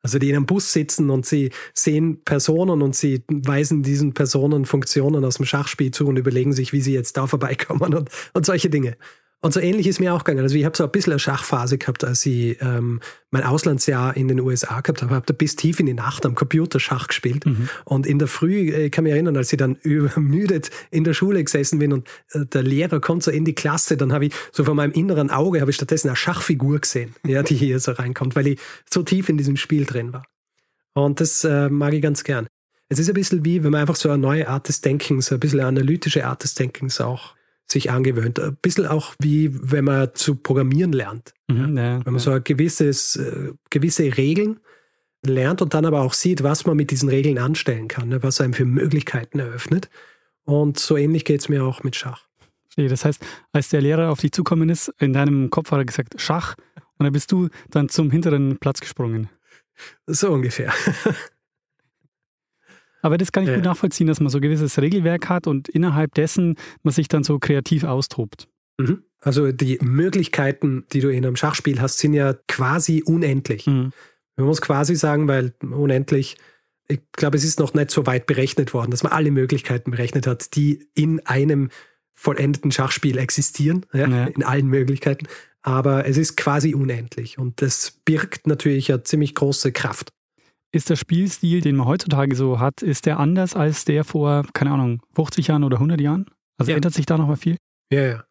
[0.02, 4.64] Also die in einem Bus sitzen und sie sehen Personen und sie weisen diesen Personen
[4.66, 8.46] Funktionen aus dem Schachspiel zu und überlegen sich, wie sie jetzt da vorbeikommen und, und
[8.46, 8.96] solche Dinge.
[9.44, 10.44] Und so ähnlich ist mir auch gegangen.
[10.44, 13.00] Also ich habe so ein bisschen eine Schachphase gehabt, als ich ähm,
[13.32, 15.10] mein Auslandsjahr in den USA gehabt habe.
[15.10, 17.44] Ich habe da bis tief in die Nacht am Computer Schach gespielt.
[17.44, 17.68] Mhm.
[17.84, 21.12] Und in der Früh, ich äh, kann mich erinnern, als ich dann übermüdet in der
[21.12, 24.34] Schule gesessen bin und äh, der Lehrer kommt so in die Klasse, dann habe ich
[24.52, 27.90] so vor meinem inneren Auge, habe ich stattdessen eine Schachfigur gesehen, ja, die hier so
[27.90, 30.24] reinkommt, weil ich so tief in diesem Spiel drin war.
[30.94, 32.46] Und das äh, mag ich ganz gern.
[32.88, 35.40] Es ist ein bisschen wie, wenn man einfach so eine neue Art des Denkens, ein
[35.40, 37.34] bisschen eine analytische Art des Denkens auch
[37.72, 38.38] sich angewöhnt.
[38.38, 41.34] Ein bisschen auch wie wenn man zu programmieren lernt.
[41.48, 42.20] Mhm, ja, wenn man ja.
[42.20, 44.60] so ein gewisses, äh, gewisse Regeln
[45.24, 48.40] lernt und dann aber auch sieht, was man mit diesen Regeln anstellen kann, ne, was
[48.40, 49.88] einem für Möglichkeiten eröffnet.
[50.44, 52.26] Und so ähnlich geht es mir auch mit Schach.
[52.76, 56.14] Das heißt, als der Lehrer auf dich zukommen ist, in deinem Kopf hat er gesagt
[56.16, 56.56] Schach
[56.98, 59.28] und dann bist du dann zum hinteren Platz gesprungen.
[60.06, 60.72] So ungefähr.
[63.02, 66.14] Aber das kann ich gut nachvollziehen, dass man so ein gewisses Regelwerk hat und innerhalb
[66.14, 68.48] dessen man sich dann so kreativ austobt.
[68.78, 69.02] Mhm.
[69.20, 73.66] Also die Möglichkeiten, die du in einem Schachspiel hast, sind ja quasi unendlich.
[73.66, 73.92] Mhm.
[74.36, 76.36] Man muss quasi sagen, weil unendlich,
[76.88, 80.26] ich glaube, es ist noch nicht so weit berechnet worden, dass man alle Möglichkeiten berechnet
[80.26, 81.70] hat, die in einem
[82.12, 84.24] vollendeten Schachspiel existieren, ja, ja.
[84.26, 85.26] in allen Möglichkeiten.
[85.62, 90.12] Aber es ist quasi unendlich und das birgt natürlich eine ziemlich große Kraft.
[90.72, 94.70] Ist der Spielstil, den man heutzutage so hat, ist der anders als der vor, keine
[94.70, 96.26] Ahnung, 50 Jahren oder 100 Jahren?
[96.56, 96.76] Also ja.
[96.76, 97.56] ändert sich da noch mal viel?
[97.90, 98.24] Ja, ja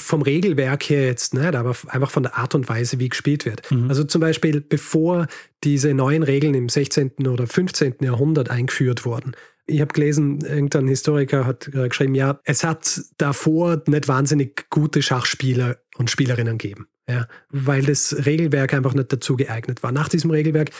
[0.00, 3.70] vom Regelwerk her jetzt nicht, aber einfach von der Art und Weise, wie gespielt wird.
[3.70, 3.88] Mhm.
[3.88, 5.26] Also zum Beispiel, bevor
[5.64, 7.26] diese neuen Regeln im 16.
[7.28, 7.96] oder 15.
[8.00, 9.32] Jahrhundert eingeführt wurden.
[9.66, 15.02] Ich habe gelesen, irgendein Historiker hat äh, geschrieben, ja, es hat davor nicht wahnsinnig gute
[15.02, 19.92] Schachspieler und Spielerinnen gegeben, ja, weil das Regelwerk einfach nicht dazu geeignet war.
[19.92, 20.70] Nach diesem Regelwerk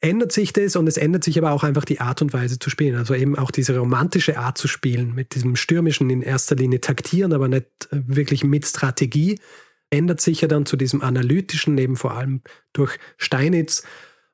[0.00, 2.70] ändert sich das und es ändert sich aber auch einfach die Art und Weise zu
[2.70, 2.96] spielen.
[2.96, 7.32] Also eben auch diese romantische Art zu spielen, mit diesem stürmischen in erster Linie taktieren,
[7.32, 9.38] aber nicht wirklich mit Strategie,
[9.90, 12.42] ändert sich ja dann zu diesem analytischen, eben vor allem
[12.72, 13.82] durch Steinitz.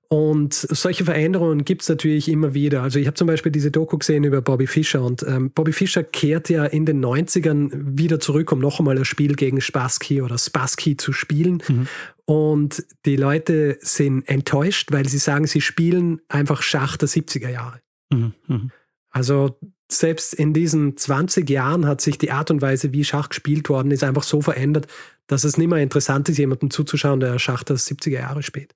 [0.08, 2.82] Und solche Veränderungen gibt es natürlich immer wieder.
[2.82, 6.04] Also ich habe zum Beispiel diese Doku gesehen über Bobby Fischer und ähm, Bobby Fischer
[6.04, 10.38] kehrt ja in den 90ern wieder zurück, um noch einmal ein Spiel gegen Spassky oder
[10.38, 11.60] Spassky zu spielen.
[11.66, 11.88] Mhm.
[12.24, 17.80] Und die Leute sind enttäuscht, weil sie sagen, sie spielen einfach Schach der 70er Jahre.
[18.12, 18.32] Mhm.
[18.46, 18.70] Mhm.
[19.10, 19.58] Also
[19.90, 23.90] selbst in diesen 20 Jahren hat sich die Art und Weise, wie Schach gespielt worden
[23.90, 24.86] ist, einfach so verändert,
[25.26, 28.74] dass es nicht mehr interessant ist, jemandem zuzuschauen, der Schach der 70er Jahre spielt.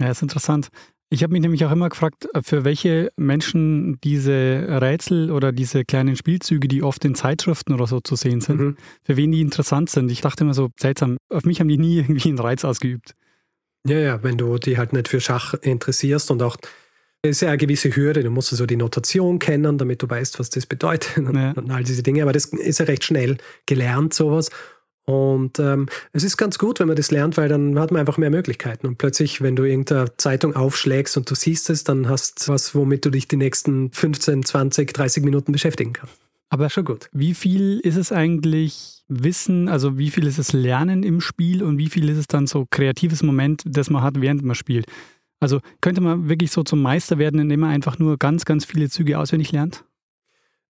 [0.00, 0.68] Ja, ist interessant.
[1.12, 6.14] Ich habe mich nämlich auch immer gefragt, für welche Menschen diese Rätsel oder diese kleinen
[6.14, 8.76] Spielzüge, die oft in Zeitschriften oder so zu sehen sind, mhm.
[9.02, 10.10] für wen die interessant sind.
[10.10, 13.14] Ich dachte immer so seltsam, auf mich haben die nie irgendwie einen Reiz ausgeübt.
[13.86, 16.56] Ja, ja, wenn du die halt nicht für Schach interessierst und auch
[17.22, 20.08] es ist ja eine gewisse Hürde, du musst so also die Notation kennen, damit du
[20.08, 21.52] weißt, was das bedeutet und, ja.
[21.52, 22.22] und all diese Dinge.
[22.22, 23.36] Aber das ist ja recht schnell
[23.66, 24.50] gelernt, sowas.
[25.10, 28.16] Und ähm, es ist ganz gut, wenn man das lernt, weil dann hat man einfach
[28.16, 28.86] mehr Möglichkeiten.
[28.86, 32.76] Und plötzlich, wenn du irgendeine Zeitung aufschlägst und du siehst es, dann hast du was,
[32.76, 36.14] womit du dich die nächsten 15, 20, 30 Minuten beschäftigen kannst.
[36.48, 37.08] Aber schon gut.
[37.12, 41.76] Wie viel ist es eigentlich Wissen, also wie viel ist es Lernen im Spiel und
[41.76, 44.86] wie viel ist es dann so kreatives Moment, das man hat, während man spielt?
[45.40, 48.88] Also könnte man wirklich so zum Meister werden, indem man einfach nur ganz, ganz viele
[48.90, 49.82] Züge auswendig lernt?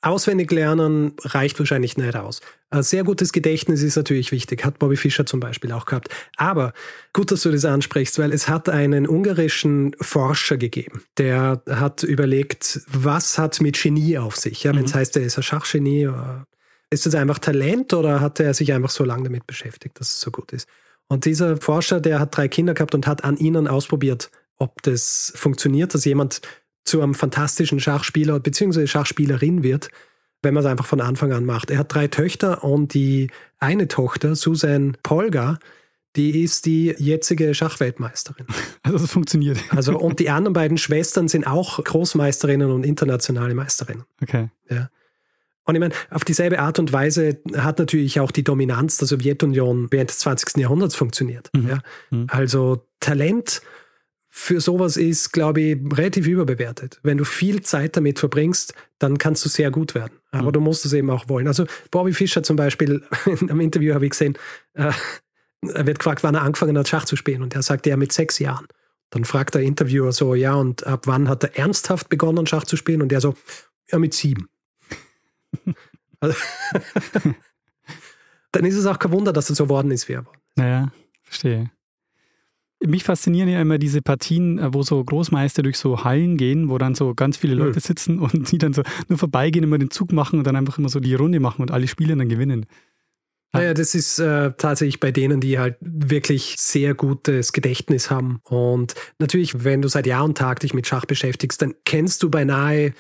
[0.03, 2.40] Auswendig lernen reicht wahrscheinlich nicht aus.
[2.70, 6.09] Ein sehr gutes Gedächtnis ist natürlich wichtig, hat Bobby Fischer zum Beispiel auch gehabt.
[6.36, 6.72] Aber
[7.12, 12.80] gut, dass du das ansprichst, weil es hat einen ungarischen Forscher gegeben, der hat überlegt,
[12.86, 14.64] was hat mit Genie auf sich?
[14.64, 14.78] Ja, mhm.
[14.78, 16.44] Wenn es heißt, er ist ein Schachgenie, äh,
[16.88, 20.20] ist das einfach Talent oder hat er sich einfach so lange damit beschäftigt, dass es
[20.20, 20.66] so gut ist?
[21.09, 25.32] Und dieser Forscher, der hat drei Kinder gehabt und hat an ihnen ausprobiert, ob das
[25.34, 26.40] funktioniert, dass jemand
[26.85, 28.87] zu einem fantastischen Schachspieler bzw.
[28.87, 29.91] Schachspielerin wird,
[30.43, 31.70] wenn man es einfach von Anfang an macht.
[31.70, 35.59] Er hat drei Töchter und die eine Tochter, Susan Polga,
[36.16, 38.47] die ist die jetzige Schachweltmeisterin.
[38.83, 39.59] Also das funktioniert.
[39.68, 44.05] Also und die anderen beiden Schwestern sind auch Großmeisterinnen und internationale Meisterinnen.
[44.22, 44.49] Okay.
[44.70, 44.89] Ja.
[45.64, 49.89] Und ich meine, auf dieselbe Art und Weise hat natürlich auch die Dominanz der Sowjetunion
[49.91, 50.57] während des 20.
[50.57, 51.51] Jahrhunderts funktioniert.
[51.55, 51.68] Mhm.
[51.68, 51.78] Ja.
[52.11, 52.26] Mhm.
[52.31, 53.61] Also Talent
[54.33, 57.01] für sowas ist, glaube ich, relativ überbewertet.
[57.03, 60.12] Wenn du viel Zeit damit verbringst, dann kannst du sehr gut werden.
[60.31, 60.53] Aber mhm.
[60.53, 61.49] du musst es eben auch wollen.
[61.49, 64.39] Also Bobby Fischer zum Beispiel, in einem Interview habe ich gesehen,
[64.74, 64.93] äh,
[65.62, 67.43] er wird gefragt, wann er angefangen hat, Schach zu spielen.
[67.43, 68.66] Und er sagt, ja, mit sechs Jahren.
[69.11, 72.76] Dann fragt der Interviewer so, ja, und ab wann hat er ernsthaft begonnen, Schach zu
[72.76, 73.03] spielen?
[73.03, 73.35] Und er so,
[73.91, 74.49] ja, mit sieben.
[76.20, 76.37] also,
[78.53, 80.35] dann ist es auch kein Wunder, dass er so worden ist, wie er war.
[80.55, 80.93] Naja,
[81.24, 81.70] verstehe.
[82.87, 86.78] Mich faszinieren ja immer diese Partien, äh, wo so Großmeister durch so Hallen gehen, wo
[86.78, 87.81] dann so ganz viele Leute hm.
[87.81, 90.89] sitzen und die dann so nur vorbeigehen, immer den Zug machen und dann einfach immer
[90.89, 92.66] so die Runde machen und alle Spieler dann gewinnen.
[93.53, 98.41] Naja, das ist äh, tatsächlich bei denen, die halt wirklich sehr gutes Gedächtnis haben.
[98.45, 102.31] Und natürlich, wenn du seit Jahr und Tag dich mit Schach beschäftigst, dann kennst du
[102.31, 102.95] beinahe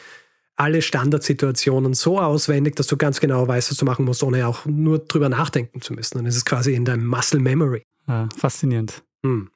[0.56, 4.66] alle Standardsituationen so auswendig, dass du ganz genau weißt, was du machen musst, ohne auch
[4.66, 6.18] nur drüber nachdenken zu müssen.
[6.18, 7.82] Und es ist quasi in deinem Muscle Memory.
[8.08, 9.02] Ja, faszinierend.
[9.24, 9.50] Hm.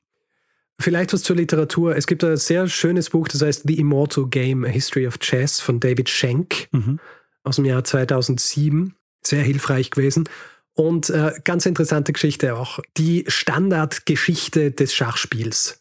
[0.80, 1.96] Vielleicht was zur Literatur.
[1.96, 5.60] Es gibt ein sehr schönes Buch, das heißt The Immortal Game, A History of Chess
[5.60, 6.98] von David Schenk mhm.
[7.44, 8.94] aus dem Jahr 2007.
[9.22, 10.28] Sehr hilfreich gewesen.
[10.74, 12.80] Und äh, ganz interessante Geschichte auch.
[12.96, 15.80] Die Standardgeschichte des Schachspiels.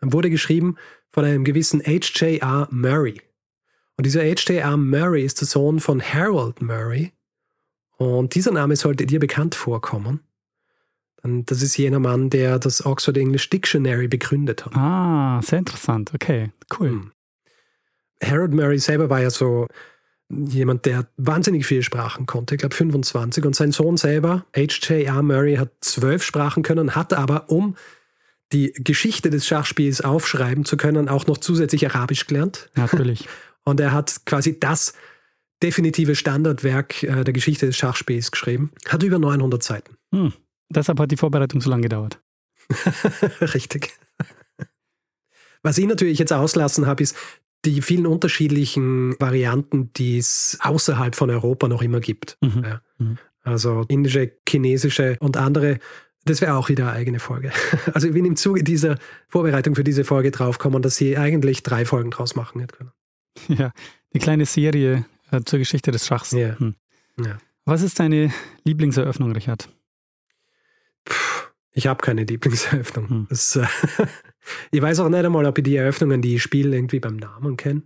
[0.00, 0.76] Wurde geschrieben
[1.10, 2.66] von einem gewissen H.J.R.
[2.70, 3.20] Murray.
[3.96, 4.76] Und dieser H.J.R.
[4.76, 7.12] Murray ist der Sohn von Harold Murray.
[7.98, 10.20] Und dieser Name sollte dir bekannt vorkommen.
[11.22, 14.74] Und das ist jener Mann, der das Oxford English Dictionary begründet hat.
[14.74, 16.12] Ah, sehr interessant.
[16.14, 16.88] Okay, cool.
[16.88, 17.12] Hm.
[18.22, 19.66] Harold Murray selber war ja so
[20.28, 23.44] jemand, der wahnsinnig viele Sprachen konnte, ich glaube 25.
[23.44, 25.22] Und sein Sohn selber, H.J.R.
[25.22, 27.76] Murray, hat zwölf Sprachen können, hat aber, um
[28.52, 32.70] die Geschichte des Schachspiels aufschreiben zu können, auch noch zusätzlich Arabisch gelernt.
[32.74, 33.28] Natürlich.
[33.64, 34.94] Und er hat quasi das
[35.62, 38.72] definitive Standardwerk äh, der Geschichte des Schachspiels geschrieben.
[38.88, 39.96] Hat über 900 Seiten.
[40.12, 40.32] Hm.
[40.72, 42.20] Deshalb hat die Vorbereitung so lange gedauert.
[43.54, 43.92] Richtig.
[45.62, 47.16] Was ich natürlich jetzt auslassen habe, ist
[47.64, 52.36] die vielen unterschiedlichen Varianten, die es außerhalb von Europa noch immer gibt.
[52.40, 52.64] Mhm.
[52.64, 52.82] Ja.
[52.98, 53.18] Mhm.
[53.44, 55.78] Also indische, chinesische und andere.
[56.24, 57.52] Das wäre auch wieder eine eigene Folge.
[57.94, 58.96] Also ich bin im Zuge dieser
[59.28, 62.92] Vorbereitung für diese Folge draufgekommen, dass sie eigentlich drei Folgen draus machen hätte können.
[63.58, 63.72] Ja,
[64.12, 66.32] die kleine Serie äh, zur Geschichte des Schachs.
[66.32, 66.58] Ja.
[66.58, 66.74] Hm.
[67.18, 67.38] Ja.
[67.64, 68.32] Was ist deine
[68.64, 69.68] Lieblingseröffnung, Richard?
[71.72, 73.08] Ich habe keine Lieblingseröffnung.
[73.08, 73.26] Hm.
[73.28, 73.66] Das, äh,
[74.70, 77.56] ich weiß auch nicht einmal, ob ich die Eröffnungen, die ich spiele, irgendwie beim Namen
[77.56, 77.82] kenne.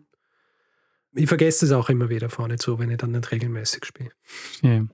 [1.15, 4.11] Ich vergesse es auch immer wieder vorne zu, wenn ich dann nicht regelmäßig spiele.
[4.61, 4.85] Ja.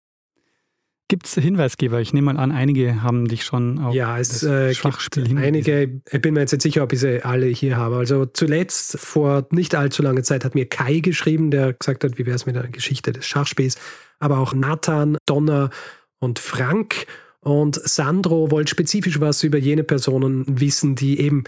[1.13, 2.01] Gibt es Hinweisgeber?
[2.01, 6.01] Ich nehme mal an, einige haben dich schon auf Ja, es äh, Schachspiel gibt einige,
[6.11, 7.97] ich bin mir jetzt nicht sicher, ob ich sie alle hier habe.
[7.97, 12.25] Also zuletzt, vor nicht allzu langer Zeit, hat mir Kai geschrieben, der gesagt hat, wie
[12.25, 13.77] wäre es mit der Geschichte des Schachspiels.
[14.21, 15.69] Aber auch Nathan, Donner
[16.19, 17.07] und Frank.
[17.43, 21.45] Und Sandro wollte spezifisch was über jene Personen wissen, die eben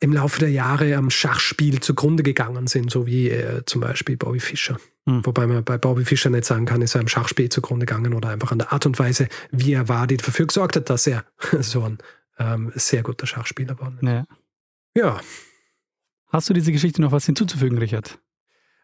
[0.00, 4.40] im Laufe der Jahre am Schachspiel zugrunde gegangen sind, so wie äh, zum Beispiel Bobby
[4.40, 4.78] Fischer.
[5.06, 5.24] Hm.
[5.24, 8.28] Wobei man bei Bobby Fischer nicht sagen kann, ist er am Schachspiel zugrunde gegangen oder
[8.28, 11.24] einfach an der Art und Weise, wie er war, die dafür gesorgt hat, dass er
[11.60, 11.98] so ein
[12.38, 13.92] ähm, sehr guter Schachspieler war.
[14.02, 14.26] Ja.
[14.96, 15.20] Ja,
[16.34, 18.18] Hast du diese Geschichte noch was hinzuzufügen, Richard?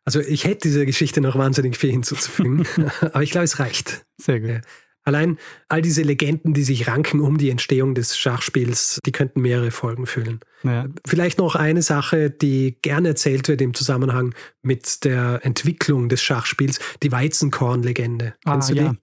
[0.04, 2.64] also ich hätte dieser Geschichte noch wahnsinnig viel hinzuzufügen,
[3.00, 4.06] aber ich glaube, es reicht.
[4.18, 4.50] Sehr gut.
[4.50, 4.60] Ja.
[5.04, 5.38] Allein
[5.68, 10.06] all diese Legenden, die sich ranken um die Entstehung des Schachspiels, die könnten mehrere Folgen
[10.06, 10.40] füllen.
[10.62, 10.86] Ja.
[11.06, 16.80] Vielleicht noch eine Sache, die gerne erzählt wird im Zusammenhang mit der Entwicklung des Schachspiels,
[17.02, 18.34] die Weizenkorn-Legende.
[18.44, 18.94] Ah, ja.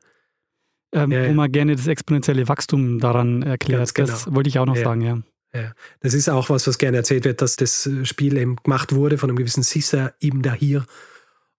[0.94, 1.30] Ähm, Ja, ja.
[1.30, 3.94] Wo man gerne das exponentielle Wachstum daran erklärt.
[3.94, 4.36] Ganz Das genau.
[4.36, 5.22] wollte ich auch noch sagen, ja.
[5.54, 5.72] Ja,
[6.02, 9.30] das ist auch was, was gerne erzählt wird, dass das Spiel eben gemacht wurde von
[9.30, 10.86] einem gewissen Sissa Ibn Dahir.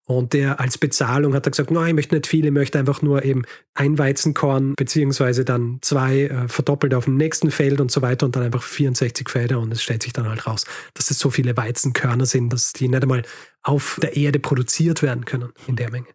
[0.09, 3.03] Und der als Bezahlung hat er gesagt, nein, ich möchte nicht viel, ich möchte einfach
[3.03, 3.43] nur eben
[3.75, 8.35] ein Weizenkorn, beziehungsweise dann zwei äh, verdoppelt auf dem nächsten Feld und so weiter und
[8.35, 9.59] dann einfach 64 Felder.
[9.59, 12.87] Und es stellt sich dann halt raus, dass es so viele Weizenkörner sind, dass die
[12.87, 13.21] nicht einmal
[13.61, 16.07] auf der Erde produziert werden können in der Menge.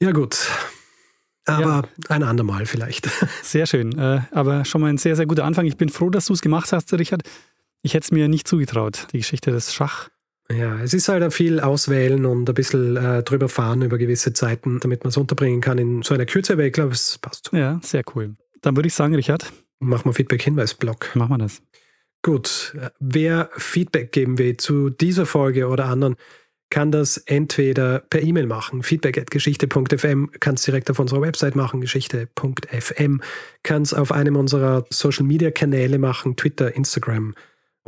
[0.00, 0.38] Ja, gut.
[1.44, 3.10] Aber ein andermal vielleicht.
[3.42, 3.98] Sehr schön.
[3.98, 5.66] Äh, aber schon mal ein sehr, sehr guter Anfang.
[5.66, 7.22] Ich bin froh, dass du es gemacht hast, Richard.
[7.82, 10.08] Ich hätte es mir nicht zugetraut, die Geschichte des Schach.
[10.50, 14.80] Ja, es ist halt viel auswählen und ein bisschen äh, drüber fahren über gewisse Zeiten,
[14.80, 17.50] damit man es unterbringen kann in so einer Kürze, aber ich glaube, es passt.
[17.52, 18.34] Ja, sehr cool.
[18.62, 21.14] Dann würde ich sagen, Richard, Machen wir Feedback-Hinweis-Block.
[21.14, 21.62] machen wir das.
[22.22, 26.16] Gut, wer Feedback geben will zu dieser Folge oder anderen,
[26.70, 33.22] kann das entweder per E-Mail machen, feedback.geschichte.fm, kann es direkt auf unserer Website machen, geschichte.fm,
[33.62, 37.34] kann es auf einem unserer Social-Media-Kanäle machen, Twitter, Instagram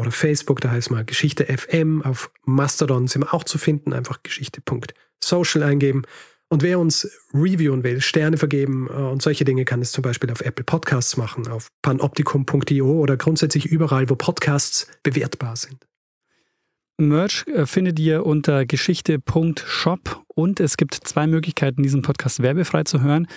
[0.01, 4.23] oder Facebook, da heißt mal Geschichte FM, auf Mastodon sind wir auch zu finden, einfach
[4.23, 6.03] geschichte.social eingeben.
[6.49, 10.31] Und wer uns reviewen will, Sterne vergeben äh, und solche Dinge, kann es zum Beispiel
[10.33, 15.87] auf Apple Podcasts machen, auf panoptikum.io oder grundsätzlich überall, wo Podcasts bewertbar sind.
[16.99, 23.01] Merch äh, findet ihr unter geschichte.shop und es gibt zwei Möglichkeiten, diesen Podcast werbefrei zu
[23.01, 23.29] hören.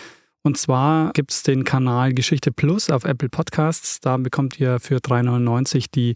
[0.42, 4.02] Und zwar gibt es den Kanal Geschichte Plus auf Apple Podcasts.
[4.02, 6.16] Da bekommt ihr für 3,99 die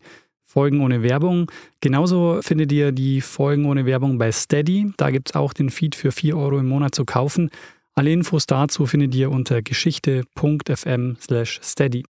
[0.49, 1.51] Folgen ohne Werbung.
[1.81, 4.93] Genauso findet ihr die Folgen ohne Werbung bei Steady.
[4.95, 7.49] Da gibt es auch den Feed für 4 Euro im Monat zu kaufen.
[7.93, 12.05] Alle Infos dazu findet ihr unter geschichte.fm steady.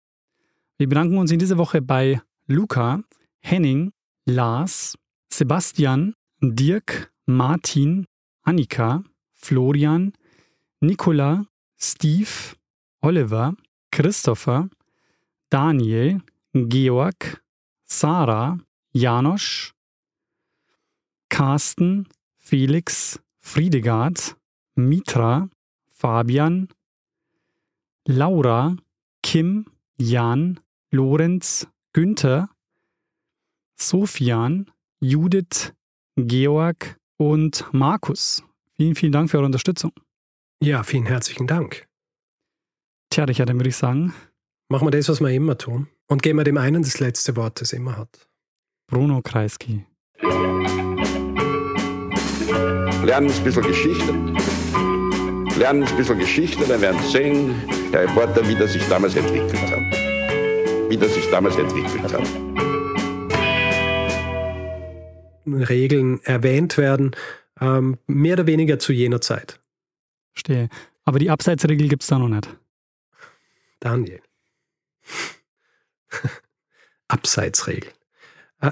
[0.79, 3.03] Wir bedanken uns in dieser Woche bei Luca,
[3.39, 3.91] Henning,
[4.25, 4.97] Lars,
[5.31, 8.07] Sebastian, Dirk, Martin,
[8.41, 9.03] Annika,
[9.33, 10.13] Florian,
[10.79, 11.45] Nicola,
[11.77, 12.55] Steve,
[13.01, 13.53] Oliver,
[13.91, 14.69] Christopher,
[15.51, 16.21] Daniel,
[16.53, 17.42] Georg,
[17.85, 18.59] Sarah,
[18.91, 19.73] Janosch,
[21.29, 22.07] Carsten,
[22.37, 24.35] Felix, Friedegard,
[24.75, 25.49] Mitra,
[25.91, 26.67] Fabian,
[28.05, 28.75] Laura,
[29.21, 29.65] Kim,
[29.97, 30.59] Jan,
[30.91, 32.49] Lorenz, Günther,
[33.75, 35.73] Sofian, Judith,
[36.15, 38.43] Georg und Markus.
[38.75, 39.91] Vielen, vielen Dank für eure Unterstützung.
[40.59, 41.87] Ja, vielen herzlichen Dank.
[43.09, 44.13] Tja, Richard, dann würde ich sagen,
[44.73, 45.87] Machen wir das, was wir immer tun.
[46.07, 48.27] Und geben wir dem einen das letzte Wort, das er immer hat.
[48.87, 49.85] Bruno Kreisky.
[53.03, 54.13] Lernen ein bisschen Geschichte.
[55.57, 57.55] Lernen ein bisschen Geschichte, dann werden Sie sehen,
[57.91, 60.89] der Reporter, wie das sich damals entwickelt hat.
[60.89, 62.27] Wie das sich damals entwickelt hat.
[65.45, 67.15] Regeln erwähnt werden,
[67.59, 69.59] ähm, mehr oder weniger zu jener Zeit.
[70.33, 70.69] Verstehe.
[71.05, 72.49] Aber die Abseitsregel gibt es da noch nicht.
[73.79, 74.21] Daniel.
[77.07, 77.91] Abseitsregel.
[78.61, 78.71] Äh,